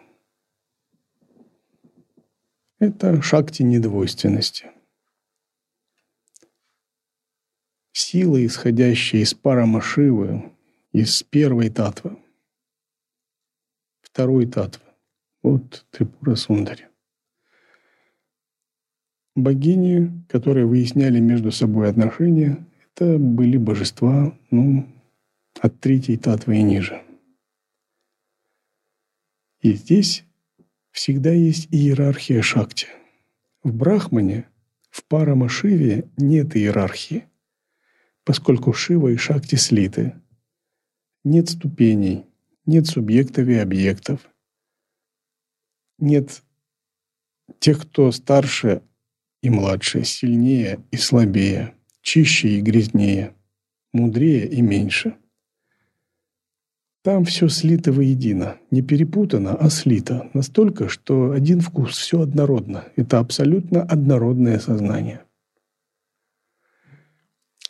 Это 2.80 3.22
Шакти 3.22 3.62
недвойственности. 3.62 4.66
Сила, 7.92 8.44
исходящая 8.44 9.22
из 9.22 9.32
Парамашивы, 9.32 10.52
из 10.92 11.22
первой 11.22 11.70
татвы, 11.70 12.18
второй 14.02 14.46
татвы. 14.46 14.82
Вот 15.42 15.86
Трипура 15.92 16.34
Сундари 16.34 16.88
богини, 19.34 20.10
которые 20.28 20.66
выясняли 20.66 21.18
между 21.20 21.50
собой 21.50 21.88
отношения, 21.90 22.64
это 22.94 23.18
были 23.18 23.56
божества, 23.56 24.36
ну, 24.50 24.88
от 25.60 25.80
третьей 25.80 26.16
татвы 26.16 26.58
и 26.58 26.62
ниже. 26.62 27.02
И 29.60 29.72
здесь 29.72 30.24
всегда 30.90 31.30
есть 31.30 31.68
иерархия 31.72 32.42
шакти. 32.42 32.86
В 33.62 33.74
Брахмане, 33.74 34.48
в 34.90 35.04
Парамашиве 35.04 36.08
нет 36.16 36.56
иерархии, 36.56 37.24
поскольку 38.24 38.72
Шива 38.72 39.08
и 39.08 39.16
Шакти 39.16 39.56
слиты. 39.56 40.14
Нет 41.24 41.48
ступеней, 41.48 42.26
нет 42.66 42.86
субъектов 42.86 43.48
и 43.48 43.54
объектов. 43.54 44.20
Нет 45.98 46.42
тех, 47.58 47.82
кто 47.82 48.12
старше 48.12 48.82
и 49.40 49.50
младше, 49.50 50.04
сильнее 50.04 50.84
и 50.90 50.96
слабее, 50.96 51.74
чище 52.04 52.48
и 52.48 52.60
грязнее, 52.60 53.34
мудрее 53.92 54.46
и 54.46 54.60
меньше. 54.60 55.16
Там 57.02 57.24
все 57.24 57.48
слито 57.48 57.92
воедино, 57.92 58.56
не 58.70 58.82
перепутано, 58.82 59.54
а 59.54 59.68
слито, 59.70 60.30
настолько, 60.34 60.88
что 60.88 61.32
один 61.32 61.60
вкус, 61.60 61.96
все 61.98 62.20
однородно. 62.20 62.84
Это 62.96 63.18
абсолютно 63.18 63.82
однородное 63.82 64.58
сознание. 64.58 65.22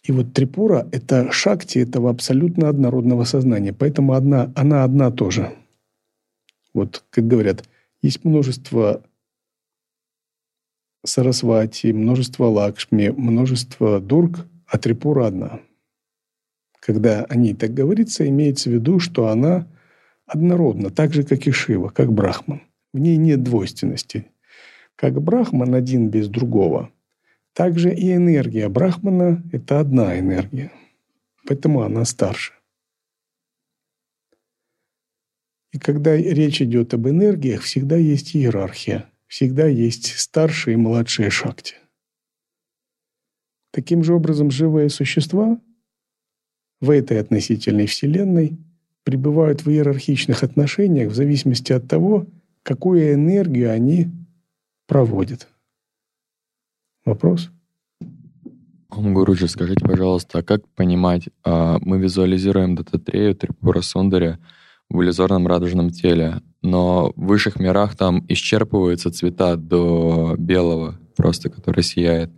И 0.02 0.12
вот 0.12 0.32
трипура– 0.34 0.86
это 0.92 1.32
шакти 1.32 1.78
этого 1.78 2.10
абсолютно 2.10 2.68
однородного 2.68 3.24
сознания. 3.24 3.72
Поэтому 3.72 4.12
одна, 4.12 4.52
она 4.54 4.84
одна 4.84 5.10
тоже. 5.10 5.54
Вот, 6.74 7.04
как 7.10 7.26
говорят, 7.26 7.64
есть 8.02 8.24
множество 8.24 9.02
Сарасвати, 11.04 11.92
множество 11.92 12.46
Лакшми, 12.46 13.10
множество 13.10 14.00
Дург, 14.00 14.46
а 14.66 14.78
Трипура 14.78 15.26
одна. 15.26 15.60
Когда 16.80 17.24
о 17.24 17.36
ней 17.36 17.54
так 17.54 17.74
говорится, 17.74 18.26
имеется 18.26 18.70
в 18.70 18.72
виду, 18.72 18.98
что 18.98 19.28
она 19.28 19.68
однородна, 20.26 20.90
так 20.90 21.12
же, 21.12 21.22
как 21.22 21.46
и 21.46 21.50
Шива, 21.50 21.88
как 21.88 22.12
Брахман. 22.12 22.62
В 22.92 22.98
ней 22.98 23.16
нет 23.16 23.42
двойственности. 23.42 24.30
Как 24.96 25.20
Брахман 25.20 25.74
один 25.74 26.08
без 26.08 26.28
другого, 26.28 26.90
так 27.52 27.78
же 27.78 27.94
и 27.94 28.14
энергия 28.14 28.68
Брахмана– 28.68 29.42
это 29.52 29.80
одна 29.80 30.18
энергия. 30.18 30.72
Поэтому 31.46 31.82
она 31.82 32.04
старше. 32.04 32.52
И 35.72 35.78
когда 35.78 36.16
речь 36.16 36.62
идет 36.62 36.94
об 36.94 37.08
энергиях, 37.08 37.62
всегда 37.62 37.96
есть 37.96 38.34
иерархия– 38.34 39.10
всегда 39.34 39.66
есть 39.66 40.16
старшие 40.16 40.74
и 40.74 40.76
младшие 40.76 41.28
шакти. 41.28 41.74
Таким 43.72 44.04
же 44.04 44.14
образом, 44.14 44.52
живые 44.52 44.90
существа 44.90 45.58
в 46.80 46.90
этой 46.90 47.18
относительной 47.18 47.86
Вселенной 47.86 48.56
пребывают 49.02 49.64
в 49.64 49.70
иерархичных 49.70 50.44
отношениях 50.44 51.10
в 51.10 51.16
зависимости 51.16 51.72
от 51.72 51.88
того, 51.88 52.28
какую 52.62 53.12
энергию 53.12 53.72
они 53.72 54.12
проводят. 54.86 55.48
Вопрос? 57.04 57.50
Гуруджи, 58.88 59.48
скажите, 59.48 59.84
пожалуйста, 59.84 60.38
а 60.38 60.42
как 60.44 60.68
понимать, 60.76 61.28
а, 61.42 61.78
мы 61.80 61.98
визуализируем 61.98 62.76
Дататрею, 62.76 63.34
Трипура 63.34 63.80
Сундари 63.80 64.38
в 64.90 65.02
иллюзорном 65.02 65.46
радужном 65.46 65.90
теле, 65.90 66.40
но 66.62 67.12
в 67.16 67.26
высших 67.26 67.58
мирах 67.58 67.96
там 67.96 68.24
исчерпываются 68.28 69.10
цвета 69.10 69.56
до 69.56 70.34
белого 70.38 70.98
просто, 71.16 71.50
который 71.50 71.82
сияет, 71.82 72.30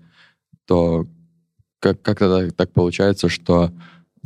то 0.67 1.07
как, 1.81 2.03
как 2.03 2.19
тогда 2.19 2.49
так 2.51 2.73
получается, 2.73 3.29
что 3.29 3.71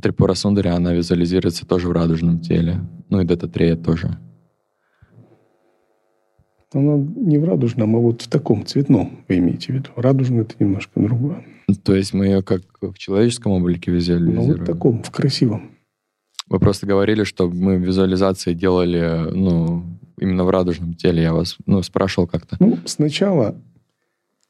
Трипура 0.00 0.34
Сундари, 0.34 0.68
она 0.68 0.94
визуализируется 0.94 1.66
тоже 1.66 1.88
в 1.88 1.92
радужном 1.92 2.40
теле? 2.40 2.80
Ну 3.08 3.20
и 3.20 3.24
Дататрея 3.24 3.76
тоже. 3.76 4.18
Она 6.72 6.96
не 7.16 7.38
в 7.38 7.44
радужном, 7.44 7.96
а 7.96 7.98
вот 7.98 8.22
в 8.22 8.28
таком 8.28 8.64
цветном, 8.64 9.24
вы 9.28 9.38
имеете 9.38 9.72
в 9.72 9.76
виду. 9.76 9.90
Радужный— 9.96 10.42
это 10.42 10.54
немножко 10.60 11.00
другое. 11.00 11.44
То 11.82 11.94
есть 11.94 12.14
мы 12.14 12.26
ее 12.26 12.42
как 12.42 12.62
в 12.80 12.94
человеческом 12.94 13.52
облике 13.52 13.90
визуализируем? 13.90 14.36
Ну, 14.36 14.52
вот 14.52 14.60
в 14.60 14.64
таком, 14.64 15.02
в 15.02 15.10
красивом. 15.10 15.72
Вы 16.50 16.58
просто 16.58 16.84
говорили, 16.86 17.22
что 17.22 17.48
мы 17.48 17.76
визуализации 17.76 18.54
делали, 18.54 19.30
ну, 19.32 19.84
именно 20.18 20.44
в 20.44 20.50
радужном 20.50 20.94
теле. 20.94 21.22
Я 21.22 21.32
вас, 21.32 21.56
ну, 21.64 21.80
спрашивал 21.82 22.26
как-то. 22.26 22.56
Ну, 22.58 22.76
сначала 22.86 23.54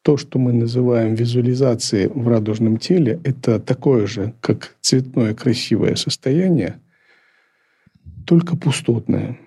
то, 0.03 0.17
что 0.17 0.39
мы 0.39 0.55
называем 0.55 1.15
визуализацией 1.15 2.09
в 2.09 2.27
радужном 2.27 2.79
теле, 2.79 3.21
это 3.23 3.61
такое 3.61 4.07
же, 4.07 4.33
как 4.41 4.75
цветное 4.81 5.35
красивое 5.35 5.95
состояние, 5.95 6.81
только 8.27 8.57
пустотное. 8.57 9.39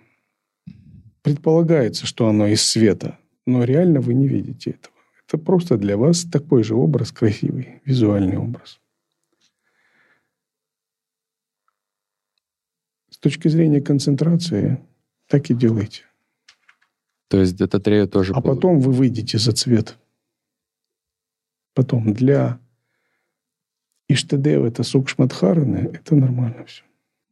Предполагается, 1.23 2.05
что 2.05 2.27
оно 2.27 2.47
из 2.47 2.61
света, 2.61 3.17
но 3.47 3.63
реально 3.63 3.99
вы 3.99 4.13
не 4.13 4.27
видите 4.27 4.71
этого. 4.71 4.93
Это 5.27 5.39
просто 5.39 5.77
для 5.77 5.97
вас 5.97 6.23
такой 6.31 6.63
же 6.63 6.75
образ 6.75 7.11
красивый, 7.11 7.81
визуальный 7.83 8.37
образ. 8.37 8.79
Точки 13.23 13.47
зрения 13.47 13.79
концентрации 13.79 14.85
так 15.27 15.49
и 15.49 15.53
делайте. 15.53 16.03
То 17.29 17.39
есть 17.39 17.61
это 17.61 17.79
трею 17.79 18.07
тоже... 18.07 18.33
А 18.33 18.41
потом 18.41 18.81
вы 18.81 18.91
выйдете 18.91 19.37
за 19.37 19.53
цвет. 19.53 19.97
Потом 21.73 22.13
для 22.13 22.59
Иштадева, 24.09 24.67
это 24.67 24.83
Сукшмадхараны, 24.83 25.89
это 25.93 26.15
нормально 26.15 26.65
все. 26.65 26.83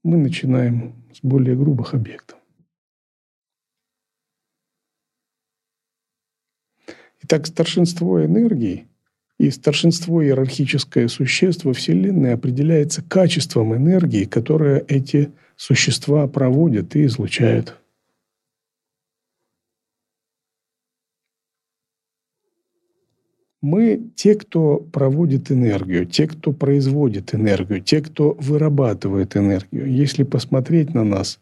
Мы 0.04 0.17
начинаем 0.17 0.95
с 1.13 1.19
более 1.21 1.58
грубых 1.58 1.93
объектов. 1.93 2.39
Итак, 7.23 7.45
старшинство 7.45 8.25
энергии 8.25 8.88
и 9.41 9.49
старшинство 9.49 10.23
иерархическое 10.23 11.08
существо 11.08 11.73
Вселенной 11.73 12.36
определяется 12.36 13.01
качеством 13.01 13.75
энергии, 13.75 14.25
которое 14.25 14.86
эти 14.88 15.32
существа 15.56 16.27
проводят 16.27 16.95
и 16.95 17.06
излучают. 17.06 17.75
Мы 23.62 24.12
те, 24.15 24.36
кто 24.36 24.77
проводит 24.77 25.51
энергию, 25.51 26.06
те, 26.06 26.27
кто 26.27 26.51
производит 26.51 27.34
энергию, 27.34 27.82
те, 27.82 28.01
кто 28.01 28.34
вырабатывает 28.39 29.36
энергию. 29.36 29.91
Если 29.91 30.21
посмотреть 30.21 30.93
на 30.93 31.04
нас 31.04 31.39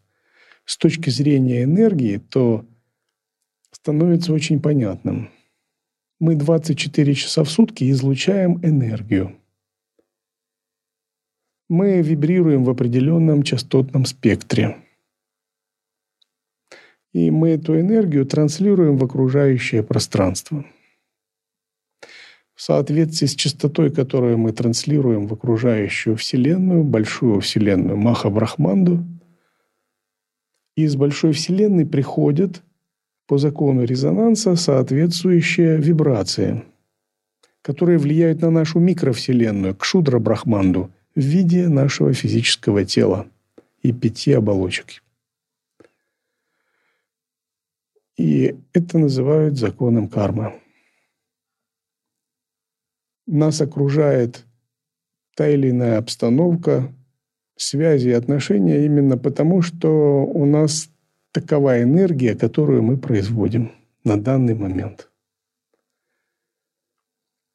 с 0.63 0.77
точки 0.77 1.09
зрения 1.09 1.63
энергии, 1.63 2.17
то 2.17 2.65
становится 3.71 4.33
очень 4.33 4.61
понятным. 4.61 5.29
Мы 6.19 6.35
24 6.35 7.13
часа 7.13 7.43
в 7.43 7.49
сутки 7.49 7.89
излучаем 7.89 8.59
энергию 8.63 9.39
мы 11.69 12.01
вибрируем 12.01 12.63
в 12.63 12.69
определенном 12.69 13.43
частотном 13.43 14.05
спектре. 14.05 14.77
И 17.13 17.31
мы 17.31 17.49
эту 17.49 17.79
энергию 17.79 18.25
транслируем 18.25 18.97
в 18.97 19.05
окружающее 19.05 19.83
пространство. 19.83 20.65
В 22.55 22.61
соответствии 22.61 23.27
с 23.27 23.35
частотой, 23.35 23.89
которую 23.89 24.37
мы 24.37 24.51
транслируем 24.51 25.27
в 25.27 25.33
окружающую 25.33 26.17
Вселенную, 26.17 26.83
большую 26.83 27.39
Вселенную 27.39 27.97
Маха 27.97 28.29
Брахманду, 28.29 29.05
из 30.75 30.95
большой 30.95 31.31
Вселенной 31.33 31.85
приходят 31.85 32.63
по 33.29 33.37
закону 33.37 33.85
резонанса 33.85 34.57
соответствующие 34.57 35.77
вибрации, 35.77 36.65
которые 37.61 37.99
влияют 37.99 38.41
на 38.41 38.49
нашу 38.49 38.79
микровселенную, 38.79 39.75
к 39.75 39.85
Шудра 39.85 40.19
Брахманду– 40.19 40.91
в 41.15 41.21
виде 41.21 41.67
нашего 41.67 42.13
физического 42.13 42.85
тела 42.85 43.27
и 43.81 43.91
пяти 43.91 44.33
оболочек. 44.33 45.03
И 48.17 48.55
это 48.73 48.97
называют 48.97 49.57
законом 49.57 50.07
кармы. 50.07 50.59
нас 53.27 53.61
окружает 53.61 54.45
та 55.35 55.47
или 55.47 55.69
иная 55.69 55.97
обстановка, 55.97 56.93
связи 57.55 58.09
и 58.09 58.13
отношения 58.13 58.85
именно 58.85 59.17
потому, 59.17 59.61
что 59.61 60.25
у 60.25 60.45
нас 60.45 60.89
такова 61.31 61.81
энергия, 61.81 62.35
которую 62.35 62.83
мы 62.83 62.97
производим 62.97 63.71
на 64.03 64.21
данный 64.21 64.55
момент. 64.55 65.09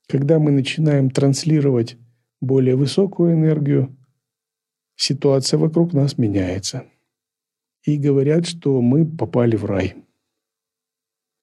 Когда 0.06 0.38
мы 0.38 0.50
начинаем 0.50 1.10
транслировать 1.10 1.96
более 2.40 2.76
высокую 2.76 3.34
энергию, 3.34 3.96
ситуация 4.96 5.58
вокруг 5.58 5.92
нас 5.92 6.18
меняется. 6.18 6.84
И 7.84 7.98
говорят, 7.98 8.46
что 8.46 8.80
мы 8.80 9.06
попали 9.06 9.56
в 9.56 9.64
рай. 9.64 9.94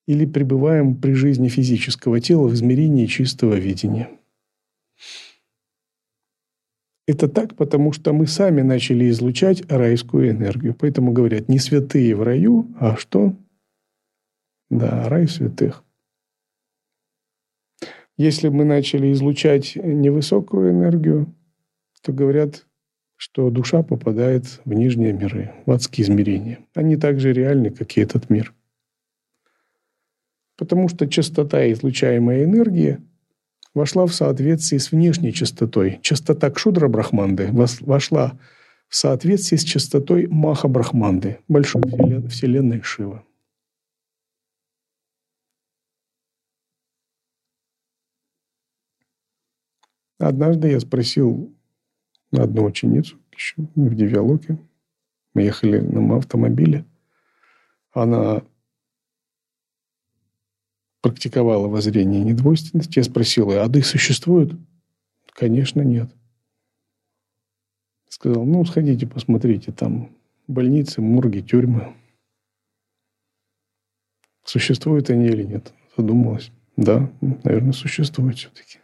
Или 0.07 0.25
пребываем 0.25 0.99
при 0.99 1.13
жизни 1.13 1.47
физического 1.47 2.19
тела 2.19 2.47
в 2.47 2.53
измерении 2.53 3.05
чистого 3.05 3.55
видения. 3.55 4.09
Это 7.07 7.27
так, 7.27 7.55
потому 7.55 7.93
что 7.93 8.13
мы 8.13 8.27
сами 8.27 8.61
начали 8.61 9.09
излучать 9.09 9.69
райскую 9.69 10.29
энергию. 10.29 10.75
Поэтому 10.75 11.11
говорят, 11.11 11.49
не 11.49 11.59
святые 11.59 12.15
в 12.15 12.23
раю, 12.23 12.67
а 12.79 12.95
что? 12.95 13.35
Да, 14.69 15.09
рай 15.09 15.27
святых. 15.27 15.83
Если 18.17 18.49
мы 18.49 18.65
начали 18.65 19.11
излучать 19.11 19.75
невысокую 19.75 20.71
энергию, 20.71 21.33
то 22.01 22.13
говорят, 22.13 22.67
что 23.17 23.49
душа 23.49 23.83
попадает 23.83 24.61
в 24.65 24.73
нижние 24.73 25.13
миры, 25.13 25.53
в 25.65 25.71
адские 25.71 26.05
измерения. 26.05 26.59
Они 26.73 26.97
так 26.97 27.19
же 27.19 27.33
реальны, 27.33 27.71
как 27.71 27.97
и 27.97 28.01
этот 28.01 28.29
мир. 28.29 28.53
Потому 30.57 30.87
что 30.87 31.07
частота 31.07 31.71
излучаемой 31.71 32.43
энергии 32.43 32.99
вошла 33.73 34.05
в 34.05 34.13
соответствие 34.13 34.79
с 34.79 34.91
внешней 34.91 35.33
частотой. 35.33 35.99
Частота 36.01 36.49
Кшудра 36.49 36.87
Брахманды 36.87 37.49
вошла 37.51 38.37
в 38.87 38.95
соответствие 38.95 39.59
с 39.59 39.63
частотой 39.63 40.27
Маха 40.27 40.67
Брахманды, 40.67 41.39
большой 41.47 41.81
вселенной 42.27 42.81
Шива. 42.81 43.23
Однажды 50.19 50.69
я 50.69 50.79
спросил 50.79 51.51
одну 52.31 52.65
ученицу 52.65 53.17
еще 53.35 53.55
в 53.75 53.95
Девиалоке. 53.95 54.59
Мы 55.33 55.43
ехали 55.43 55.79
на 55.79 56.17
автомобиле. 56.17 56.85
Она 57.91 58.43
практиковала 61.01 61.67
воззрение 61.67 62.23
недвойственности. 62.23 62.99
Я 62.99 63.03
спросил 63.03 63.51
ее, 63.51 63.61
ады 63.61 63.81
существуют? 63.81 64.53
Конечно, 65.33 65.81
нет. 65.81 66.09
Сказал, 68.09 68.45
ну, 68.45 68.63
сходите, 68.65 69.07
посмотрите, 69.07 69.71
там 69.71 70.09
больницы, 70.47 71.01
морги, 71.01 71.39
тюрьмы. 71.39 71.93
Существуют 74.43 75.09
они 75.09 75.27
или 75.27 75.43
нет? 75.43 75.73
Задумалась. 75.97 76.51
Да, 76.77 77.09
наверное, 77.21 77.73
существуют 77.73 78.37
все-таки. 78.37 78.79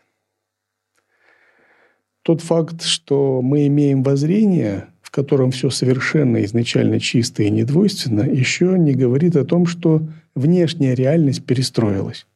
Тот 2.22 2.42
факт, 2.42 2.84
что 2.84 3.42
мы 3.42 3.68
имеем 3.68 4.04
воззрение, 4.04 4.90
в 5.02 5.12
котором 5.12 5.52
все 5.52 5.70
совершенно 5.70 6.44
изначально 6.44 7.00
чисто 7.00 7.44
и 7.44 7.50
недвойственно, 7.50 8.22
еще 8.22 8.78
не 8.78 8.94
говорит 8.94 9.36
о 9.36 9.46
том, 9.46 9.66
что 9.66 10.02
внешняя 10.38 10.96
реальность 10.96 11.46
перестроилась. 11.46 12.28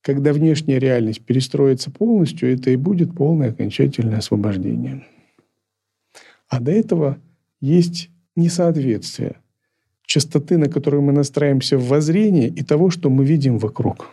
Когда 0.00 0.32
внешняя 0.32 0.78
реальность 0.78 1.24
перестроится 1.24 1.90
полностью, 1.90 2.52
это 2.52 2.70
и 2.70 2.76
будет 2.76 3.14
полное 3.14 3.50
окончательное 3.50 4.18
освобождение. 4.18 5.06
А 6.48 6.60
до 6.60 6.70
этого 6.70 7.18
есть 7.60 8.10
несоответствие 8.36 9.36
частоты, 10.04 10.58
на 10.58 10.68
которую 10.68 11.02
мы 11.02 11.12
настраиваемся 11.12 11.78
в 11.78 11.88
воззрении, 11.88 12.48
и 12.48 12.62
того, 12.62 12.90
что 12.90 13.08
мы 13.08 13.24
видим 13.24 13.58
вокруг. 13.58 14.10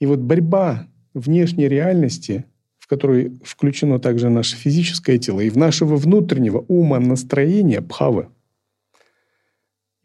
И 0.00 0.06
вот 0.06 0.18
борьба 0.18 0.86
внешней 1.14 1.68
реальности, 1.68 2.44
в 2.78 2.88
которой 2.88 3.38
включено 3.44 3.98
также 3.98 4.28
наше 4.28 4.56
физическое 4.56 5.18
тело, 5.18 5.40
и 5.40 5.50
в 5.50 5.56
нашего 5.56 5.96
внутреннего 5.96 6.64
ума 6.68 6.98
настроения 6.98 7.80
бхавы, 7.80 8.28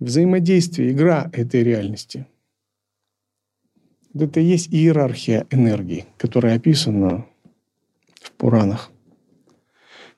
взаимодействие, 0.04 0.92
игра 0.92 1.30
этой 1.34 1.64
реальности. 1.64 2.28
Это 4.14 4.40
и 4.40 4.44
есть 4.44 4.72
иерархия 4.72 5.48
энергии, 5.50 6.06
которая 6.18 6.58
описана 6.58 7.26
в 8.22 8.32
Пуранах. 8.34 8.92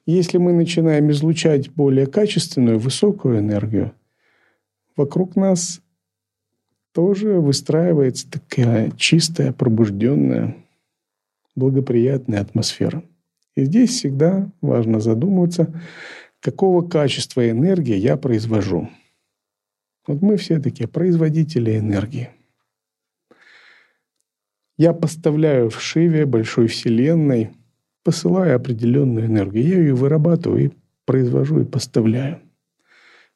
Если 0.05 0.37
мы 0.37 0.53
начинаем 0.53 1.09
излучать 1.11 1.69
более 1.71 2.05
качественную, 2.05 2.77
высокую 2.77 3.39
энергию, 3.39 3.93
вокруг 4.95 5.35
нас 5.35 5.81
тоже 6.93 7.39
выстраивается 7.39 8.29
такая 8.29 8.91
чистая, 8.91 9.53
пробужденная, 9.53 10.57
благоприятная 11.55 12.41
атмосфера. 12.41 13.03
И 13.55 13.63
здесь 13.63 13.91
всегда 13.91 14.51
важно 14.61 14.99
задумываться, 14.99 15.73
какого 16.41 16.87
качества 16.87 17.49
энергии 17.49 17.95
я 17.95 18.17
произвожу. 18.17 18.89
Вот 20.07 20.21
мы 20.21 20.37
все 20.37 20.59
такие 20.59 20.87
производители 20.87 21.77
энергии. 21.77 22.29
Я 24.77 24.93
поставляю 24.93 25.69
в 25.69 25.81
Шиве, 25.81 26.25
большой 26.25 26.67
вселенной, 26.67 27.51
посылаю 28.03 28.55
определенную 28.55 29.25
энергию. 29.27 29.67
Я 29.67 29.77
ее 29.79 29.95
вырабатываю 29.95 30.65
и 30.65 30.73
произвожу 31.05 31.61
и 31.61 31.65
поставляю. 31.65 32.41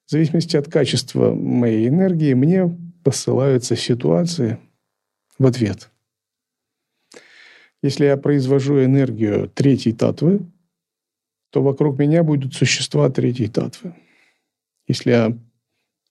В 0.05 0.12
зависимости 0.12 0.58
от 0.58 0.67
качества 0.67 1.34
моей 1.34 1.88
энергии 1.88 2.34
мне 2.34 2.77
посылаются 3.03 3.75
ситуации 3.75 4.60
в 5.38 5.45
ответ– 5.45 5.89
если 7.82 8.05
я 8.05 8.17
произвожу 8.17 8.84
энергию 8.84 9.49
третьей 9.49 9.93
татвы, 9.93 10.41
то 11.49 11.62
вокруг 11.62 11.97
меня 11.97 12.23
будут 12.23 12.53
существа 12.53 13.10
третьей 13.10 13.47
татвы. 13.47 13.95
Если 14.88 15.12
я 15.12 15.38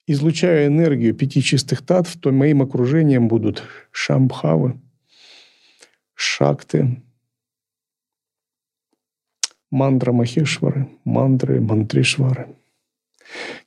излучаю 0.09 0.66
энергию 0.66 1.14
пяти 1.14 1.42
чистых 1.42 1.85
татв, 1.85 2.18
то 2.18 2.33
моим 2.33 2.62
окружением 2.62 3.29
будут 3.29 3.62
шамбхавы, 3.92 4.81
шакты, 6.14 7.03
мандра 9.71 10.12
Махешвары, 10.12 10.88
мандры, 11.05 11.61
мантришвары. 11.61 12.57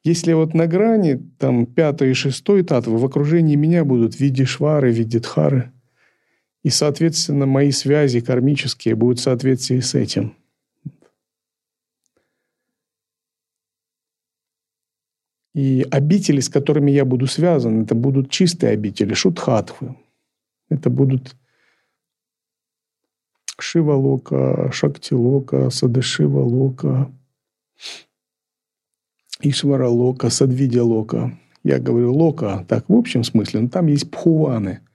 Если 0.04 0.34
вот 0.34 0.54
на 0.54 0.68
грани 0.68 1.22
там 1.38 1.66
пятой 1.66 2.12
и 2.12 2.14
шестой 2.14 2.64
татвы 2.64 2.98
в 2.98 3.06
окружении 3.06 3.56
меня 3.56 3.86
будут 3.86 4.20
видишвары, 4.20 4.92
видитхары– 4.92 5.72
и, 6.64 6.70
соответственно, 6.70 7.46
мои 7.46 7.72
связи 7.72 8.20
кармические 8.20 8.96
будут 8.96 9.20
в 9.20 9.24
соответствии 9.24 9.80
с 9.80 9.96
этим. 9.96 10.36
И 15.54 15.86
обители, 15.92 16.40
с 16.40 16.50
которыми 16.50 16.92
я 16.92 17.04
буду 17.04 17.28
связан, 17.28 17.84
это 17.84 17.96
будут 17.96 18.30
чистые 18.30 18.74
обители, 18.74 19.14
шутхатхвы. 19.14 19.96
Это 20.70 20.90
будут 20.90 21.36
Шивалока, 23.60 24.72
Шактилока, 24.72 25.70
Садашивалока, 25.70 27.12
Ишваралока, 29.42 30.30
Садвидялока. 30.30 31.38
Я 31.64 31.80
говорю 31.80 32.14
лока, 32.14 32.66
так 32.68 32.88
в 32.88 32.94
общем 32.94 33.24
смысле, 33.24 33.62
но 33.62 33.70
там 33.70 33.88
есть 33.88 34.10
пхуваны– 34.10 34.82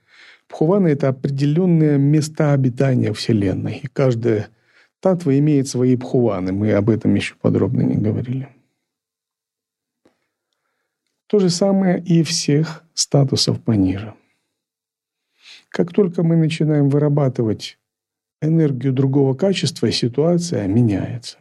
Пхуваны– 0.47 0.87
это 0.89 1.09
определенные 1.09 1.97
места 1.97 2.53
обитания 2.53 3.11
Вселенной. 3.13 3.81
И 3.83 3.87
каждая 3.87 4.47
татва 5.01 5.37
имеет 5.37 5.67
свои 5.67 5.95
пхуваны. 5.95 6.53
Мы 6.53 6.71
об 6.71 6.89
этом 6.89 7.13
еще 7.15 7.35
подробно 7.41 7.81
не 7.81 7.95
говорили. 7.95 8.49
То 11.27 11.39
же 11.39 11.49
самое 11.49 12.01
и 12.01 12.23
всех 12.23 12.83
статусов 12.93 13.61
пониже. 13.61 14.13
Как 15.69 15.93
только 15.93 16.23
мы 16.23 16.35
начинаем 16.35 16.89
вырабатывать 16.89 17.77
энергию 18.41 18.93
другого 18.93 19.33
качества, 19.33 19.91
ситуация 19.91 20.67
меняется. 20.67 21.37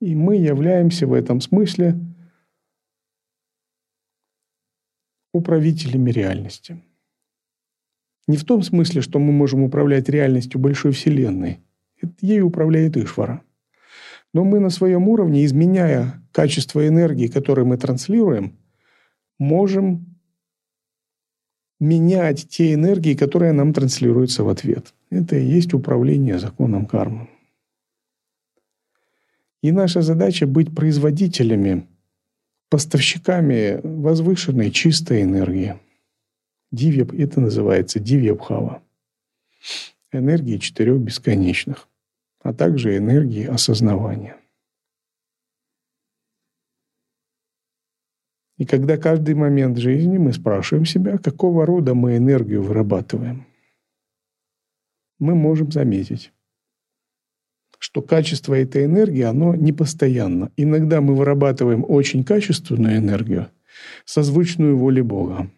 И 0.00 0.14
мы 0.14 0.36
являемся 0.36 1.06
в 1.06 1.12
этом 1.12 1.40
смысле 1.40 1.98
управителями 5.32 6.10
реальности– 6.10 6.80
не 8.26 8.36
в 8.36 8.44
том 8.44 8.62
смысле, 8.62 9.02
что 9.02 9.18
мы 9.18 9.32
можем 9.32 9.62
управлять 9.62 10.08
реальностью 10.08 10.60
большой 10.60 10.92
Вселенной. 10.92 11.60
Ею 12.20 12.46
управляет 12.46 12.96
Ишвара. 12.96 13.42
Но 14.32 14.44
мы 14.44 14.60
на 14.60 14.70
своем 14.70 15.08
уровне, 15.08 15.44
изменяя 15.44 16.22
качество 16.32 16.86
энергии, 16.86 17.28
которую 17.28 17.66
мы 17.66 17.76
транслируем, 17.76 18.58
можем 19.38 20.14
менять 21.80 22.48
те 22.48 22.74
энергии, 22.74 23.14
которые 23.14 23.52
нам 23.52 23.72
транслируются 23.72 24.44
в 24.44 24.48
ответ. 24.48 24.94
Это 25.10 25.36
и 25.36 25.46
есть 25.46 25.74
управление 25.74 26.38
законом 26.38 26.86
кармы. 26.86 27.28
И 29.62 29.72
наша 29.72 30.02
задача 30.02 30.46
быть 30.46 30.74
производителями, 30.74 31.86
поставщиками 32.68 33.80
возвышенной 33.82 34.70
чистой 34.70 35.22
энергии. 35.22 35.78
Дивья, 36.70 37.06
это 37.16 37.40
называется 37.40 37.98
дивьябхава. 38.00 38.82
Энергии 40.12 40.58
четырех 40.58 41.00
бесконечных, 41.00 41.88
а 42.40 42.52
также 42.52 42.96
энергии 42.96 43.46
осознавания. 43.46 44.36
И 48.56 48.66
когда 48.66 48.96
каждый 48.96 49.34
момент 49.34 49.78
жизни 49.78 50.16
мы 50.16 50.32
спрашиваем 50.32 50.86
себя, 50.86 51.18
какого 51.18 51.66
рода 51.66 51.94
мы 51.94 52.16
энергию 52.16 52.62
вырабатываем, 52.62 53.46
мы 55.18 55.34
можем 55.34 55.72
заметить, 55.72 56.32
что 57.78 58.00
качество 58.00 58.54
этой 58.54 58.84
энергии, 58.84 59.22
оно 59.22 59.54
непостоянно. 59.54 60.52
Иногда 60.56 61.00
мы 61.00 61.14
вырабатываем 61.14 61.84
очень 61.86 62.24
качественную 62.24 62.98
энергию, 62.98 63.50
созвучную 64.04 64.76
воле 64.76 65.02
Бога. 65.02 65.50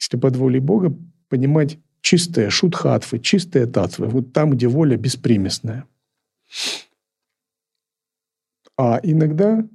Если 0.00 0.16
под 0.16 0.36
волей 0.36 0.60
Бога 0.60 0.96
понимать 1.28 1.78
чистое 2.00 2.48
шутхатвы, 2.48 3.18
чистые 3.18 3.66
татвы, 3.66 4.06
вот 4.06 4.32
там, 4.32 4.50
где 4.52 4.66
воля 4.68 4.96
беспримесная. 4.96 5.86
А 8.76 9.00
иногда 9.02 9.68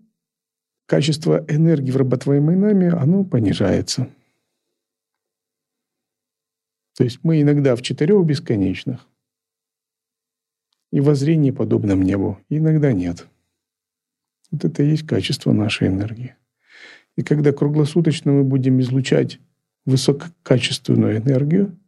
качество 0.85 1.45
энергии, 1.47 1.91
вырабатываемой 1.91 2.55
нами, 2.55 2.89
оно 2.89 3.23
понижается. 3.23 4.09
То 6.95 7.03
есть 7.03 7.19
мы 7.23 7.41
иногда 7.41 7.75
в 7.75 7.81
четырех 7.81 8.23
бесконечных 8.25 9.07
и 10.91 10.99
воззрении 10.99 11.51
подобном 11.51 12.03
небу, 12.03 12.39
и 12.49 12.57
иногда 12.57 12.93
нет. 12.93 13.27
Вот 14.51 14.63
это 14.65 14.83
и 14.83 14.89
есть 14.89 15.07
качество 15.07 15.51
нашей 15.51 15.87
энергии. 15.87 16.35
И 17.15 17.23
когда 17.23 17.51
круглосуточно 17.51 18.31
мы 18.31 18.43
будем 18.43 18.79
излучать 18.81 19.39
высококачественную 19.85 21.17
энергию, 21.17 21.79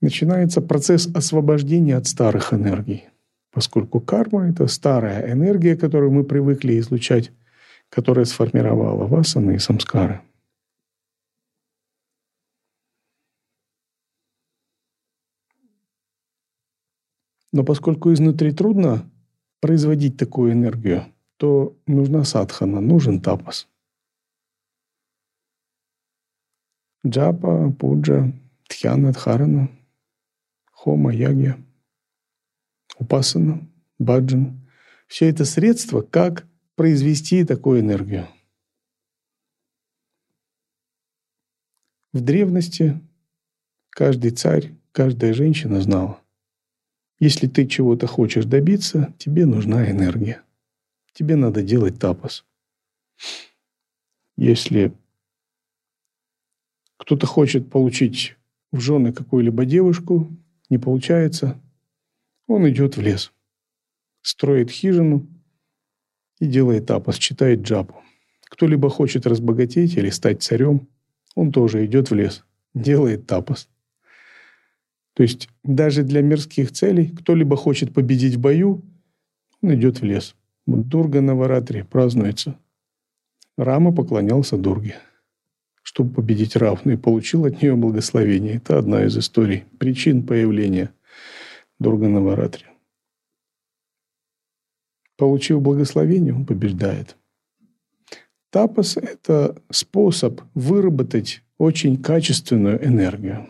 начинается 0.00 0.62
процесс 0.62 1.06
освобождения 1.14 1.96
от 1.96 2.06
старых 2.06 2.54
энергий– 2.54 3.08
поскольку 3.58 3.98
карма— 3.98 4.48
это 4.50 4.68
старая 4.68 5.32
энергия, 5.32 5.76
которую 5.76 6.12
мы 6.12 6.22
привыкли 6.22 6.78
излучать, 6.78 7.32
которая 7.88 8.24
сформировала 8.24 9.04
васаны 9.04 9.56
и 9.56 9.58
самскары. 9.58 10.20
Но 17.52 17.64
поскольку 17.64 18.12
изнутри 18.12 18.52
трудно 18.52 19.10
производить 19.58 20.16
такую 20.16 20.52
энергию, 20.52 21.06
то 21.36 21.76
нужна 21.88 22.22
садхана, 22.22 22.80
нужен 22.80 23.20
тапас. 23.20 23.66
Джапа, 27.04 27.72
пуджа, 27.72 28.32
тхьяна, 28.68 29.10
дхарана, 29.10 29.68
хома, 30.70 31.12
ягья— 31.12 31.58
упасана, 32.98 33.66
баджан. 33.98 34.60
Все 35.06 35.28
это 35.30 35.44
средства, 35.44 36.02
как 36.02 36.46
произвести 36.74 37.44
такую 37.44 37.80
энергию. 37.80 38.28
В 42.12 42.20
древности 42.20 43.00
каждый 43.90 44.30
царь, 44.32 44.74
каждая 44.92 45.32
женщина 45.32 45.80
знала, 45.80 46.20
если 47.18 47.46
ты 47.48 47.66
чего-то 47.66 48.06
хочешь 48.06 48.44
добиться, 48.44 49.14
тебе 49.18 49.44
нужна 49.46 49.90
энергия. 49.90 50.42
Тебе 51.12 51.36
надо 51.36 51.62
делать 51.62 51.98
тапос. 51.98 52.44
Если 54.36 54.92
кто-то 56.96 57.26
хочет 57.26 57.70
получить 57.70 58.36
в 58.70 58.80
жены 58.80 59.12
какую-либо 59.12 59.64
девушку, 59.64 60.30
не 60.70 60.78
получается, 60.78 61.60
он 62.48 62.68
идет 62.68 62.96
в 62.96 63.00
лес, 63.00 63.32
строит 64.22 64.70
хижину 64.70 65.28
и 66.40 66.46
делает 66.46 66.86
тапос, 66.86 67.18
читает 67.18 67.60
джапу. 67.60 68.02
Кто 68.46 68.66
либо 68.66 68.88
хочет 68.88 69.26
разбогатеть 69.26 69.96
или 69.96 70.08
стать 70.08 70.42
царем, 70.42 70.88
он 71.36 71.52
тоже 71.52 71.84
идет 71.84 72.10
в 72.10 72.14
лес, 72.14 72.44
делает 72.74 73.26
тапос. 73.26 73.68
То 75.12 75.22
есть 75.22 75.48
даже 75.62 76.02
для 76.02 76.22
мирских 76.22 76.72
целей, 76.72 77.08
кто 77.08 77.34
либо 77.34 77.56
хочет 77.56 77.92
победить 77.92 78.36
в 78.36 78.40
бою, 78.40 78.82
он 79.60 79.74
идет 79.74 80.00
в 80.00 80.04
лес. 80.04 80.34
Дурга 80.66 81.20
на 81.20 81.34
Варатре 81.34 81.84
празднуется. 81.84 82.58
Рама 83.56 83.92
поклонялся 83.92 84.56
Дурге, 84.56 84.96
чтобы 85.82 86.14
победить 86.14 86.56
Равну, 86.56 86.92
и 86.92 86.96
получил 86.96 87.44
от 87.44 87.60
нее 87.60 87.74
благословение. 87.74 88.56
Это 88.56 88.78
одна 88.78 89.04
из 89.04 89.18
историй, 89.18 89.64
причин 89.78 90.24
появления 90.24 90.92
Дурганаваратри. 91.78 92.66
Получив 95.16 95.60
благословение, 95.60 96.34
он 96.34 96.46
побеждает. 96.46 97.16
Тапас– 98.50 98.96
это 98.96 99.60
способ 99.70 100.40
выработать 100.54 101.42
очень 101.58 102.00
качественную 102.00 102.84
энергию. 102.84 103.48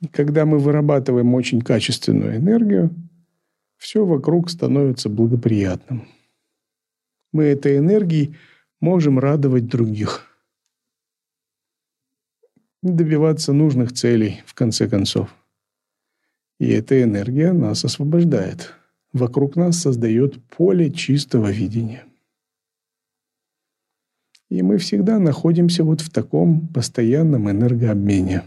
И 0.00 0.08
когда 0.08 0.44
мы 0.44 0.58
вырабатываем 0.58 1.34
очень 1.34 1.62
качественную 1.62 2.36
энергию, 2.36 2.94
все 3.76 4.04
вокруг 4.04 4.50
становится 4.50 5.08
благоприятным. 5.08 6.08
Мы 7.32 7.44
этой 7.44 7.78
энергией 7.78 8.36
можем 8.80 9.18
радовать 9.18 9.66
других– 9.66 10.25
добиваться 12.82 13.52
нужных 13.52 13.92
целей, 13.92 14.42
в 14.46 14.54
конце 14.54 14.88
концов. 14.88 15.34
И 16.58 16.68
эта 16.68 17.02
энергия 17.02 17.52
нас 17.52 17.84
освобождает. 17.84 18.74
Вокруг 19.12 19.56
нас 19.56 19.78
создает 19.78 20.42
поле 20.44 20.90
чистого 20.90 21.50
видения. 21.50 22.04
И 24.48 24.62
мы 24.62 24.78
всегда 24.78 25.18
находимся 25.18 25.84
вот 25.84 26.00
в 26.00 26.10
таком 26.10 26.68
постоянном 26.68 27.50
энергообмене. 27.50 28.44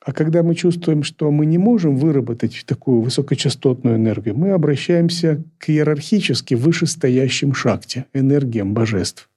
А 0.00 0.12
когда 0.12 0.44
мы 0.44 0.54
чувствуем, 0.54 1.02
что 1.02 1.30
мы 1.32 1.46
не 1.46 1.58
можем 1.58 1.96
выработать 1.96 2.64
такую 2.64 3.00
высокочастотную 3.00 3.96
энергию, 3.96 4.36
мы 4.36 4.52
обращаемся 4.52 5.42
к 5.58 5.68
иерархически 5.68 6.54
вышестоящим 6.54 7.52
шакте, 7.54 8.06
энергиям 8.12 8.72
божеств– 8.72 9.28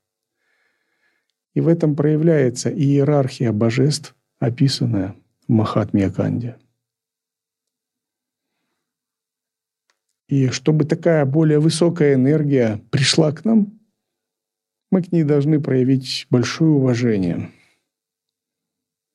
и 1.53 1.61
в 1.61 1.67
этом 1.67 1.95
проявляется 1.95 2.69
иерархия 2.69 3.51
божеств, 3.51 4.15
описанная 4.39 5.15
в 5.47 5.51
Махатмия 5.51 6.09
Канде. 6.09 6.57
И 10.27 10.49
чтобы 10.49 10.85
такая 10.85 11.25
более 11.25 11.59
высокая 11.59 12.13
энергия 12.13 12.81
пришла 12.91 13.31
к 13.31 13.45
нам, 13.45 13.79
мы 14.91 15.01
к 15.01 15.11
ней 15.11 15.23
должны 15.23 15.59
проявить 15.59 16.27
большое 16.29 16.71
уважение, 16.71 17.51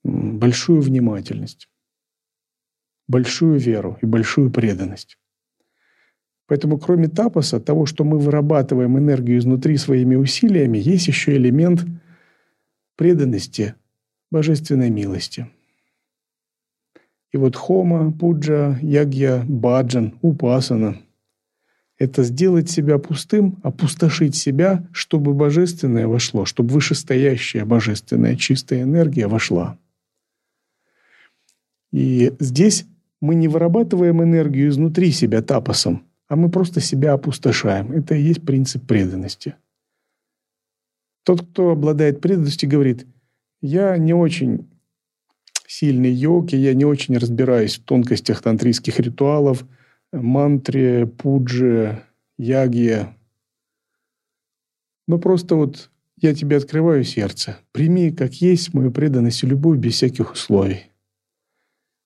большую 0.03 0.83
внимательность, 0.83 1.69
большую 3.07 3.59
веру 3.59 3.97
и 4.03 4.07
большую 4.07 4.51
преданность. 4.51 5.19
Поэтому 6.47 6.79
кроме 6.79 7.09
тапоса, 7.09 7.61
того, 7.61 7.87
что 7.87 8.05
мы 8.05 8.19
вырабатываем 8.19 8.99
энергию 8.99 9.39
изнутри 9.39 9.77
своими 9.77 10.17
усилиями, 10.17 10.79
есть 10.79 11.07
еще 11.07 11.37
элемент– 11.37 11.85
преданности, 12.97 13.75
божественной 14.31 14.91
милости. 14.91 15.49
И 17.33 17.37
вот 17.37 17.57
хома, 17.57 18.13
пуджа, 18.13 18.79
ягья, 18.81 19.45
баджан, 19.49 20.19
упасана– 20.23 21.01
это 21.99 22.25
сделать 22.25 22.71
себя 22.71 22.99
пустым, 22.99 23.59
опустошить 23.63 24.35
себя, 24.35 24.87
чтобы 24.93 25.33
божественное 25.33 26.07
вошло, 26.07 26.45
чтобы 26.45 26.71
вышестоящая 26.71 27.65
божественная 27.65 28.37
чистая 28.37 28.83
энергия 28.83 29.29
вошла. 29.29 29.79
И 31.93 32.33
здесь 32.41 32.87
мы 33.21 33.37
не 33.37 33.47
вырабатываем 33.47 34.23
энергию 34.23 34.69
изнутри 34.69 35.13
себя 35.13 35.41
тапосом, 35.41 36.05
а 36.29 36.35
мы 36.35 36.51
просто 36.51 36.81
себя 36.81 37.13
опустошаем. 37.13 37.93
Это 37.93 38.17
и 38.17 38.23
есть 38.23 38.43
принцип 38.43 38.87
преданности– 38.87 39.55
тот, 41.25 41.43
кто 41.43 41.71
обладает 41.71 42.21
преданностью, 42.21 42.69
говорит, 42.69 43.07
я 43.61 43.97
не 43.97 44.15
очень 44.15 44.71
сильный 45.67 46.13
йоги, 46.13 46.55
я 46.55 46.75
не 46.75 46.85
очень 46.85 47.17
разбираюсь 47.17 47.79
в 47.79 47.85
тонкостях 47.85 48.43
тантрийских 48.43 49.01
ритуалов, 49.01 49.65
мантре, 50.13 51.07
пудже, 51.07 52.05
ягье. 52.39 53.17
Но 55.09 55.19
просто 55.19 55.57
вот 55.57 55.91
я 56.19 56.35
тебе 56.35 56.59
открываю 56.59 57.05
сердце. 57.05 57.59
Прими, 57.73 58.13
как 58.13 58.35
есть, 58.35 58.73
мою 58.73 58.93
преданность 58.93 59.43
и 59.43 59.47
любовь 59.47 59.79
без 59.79 59.95
всяких 59.95 60.33
условий. 60.33 60.91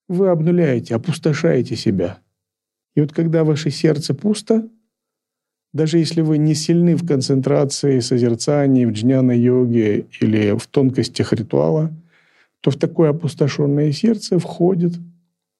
Вы 0.08 0.28
обнуляете, 0.28 0.94
опустошаете 0.94 1.76
себя. 1.76 2.20
И 2.94 3.00
вот 3.00 3.12
когда 3.12 3.44
ваше 3.44 3.70
сердце 3.70 4.14
пусто, 4.14 4.68
даже 5.78 5.98
если 5.98 6.22
вы 6.22 6.38
не 6.38 6.56
сильны 6.56 6.96
в 6.96 7.06
концентрации, 7.06 8.00
созерцании, 8.00 8.84
в 8.84 8.90
джняна-йоге 8.90 10.08
или 10.20 10.58
в 10.58 10.66
тонкостях 10.66 11.32
ритуала, 11.32 11.92
то 12.60 12.72
в 12.72 12.76
такое 12.76 13.10
опустошенное 13.10 13.92
сердце 13.92 14.40
входит 14.40 14.94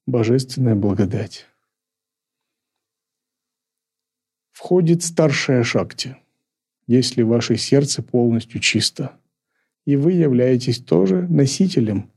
божественная 0.07 0.75
благодать. 0.75 1.47
Входит 4.51 5.05
старшая 5.05 5.63
шакти, 5.63 6.17
если 6.89 7.23
ваше 7.23 7.57
сердце 7.57 8.03
полностью 8.03 8.61
чисто, 8.61 9.13
и 9.87 9.95
вы 9.95 10.15
являетесь 10.15 10.81
тоже 10.81 11.29
носителем 11.29 12.11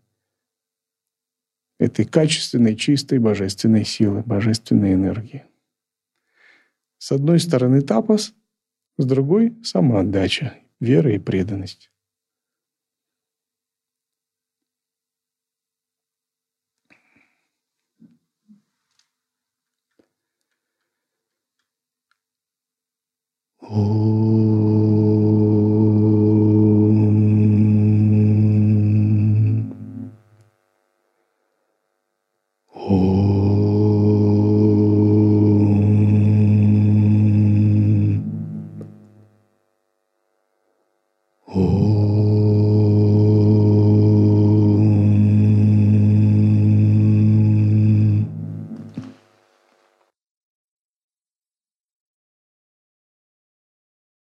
этой 1.79 2.05
качественной, 2.05 2.75
чистой 2.75 3.19
божественной 3.19 3.85
силы, 3.85 4.23
божественной 4.23 4.95
энергии. 4.95 5.45
С 7.01 7.11
одной 7.11 7.39
стороны 7.39 7.81
тапос, 7.81 8.35
с 8.99 9.05
другой– 9.07 9.55
самоотдача, 9.63 10.53
вера 10.79 11.11
и 11.11 11.17
преданность. 11.17 11.89
Oh. 23.63 24.60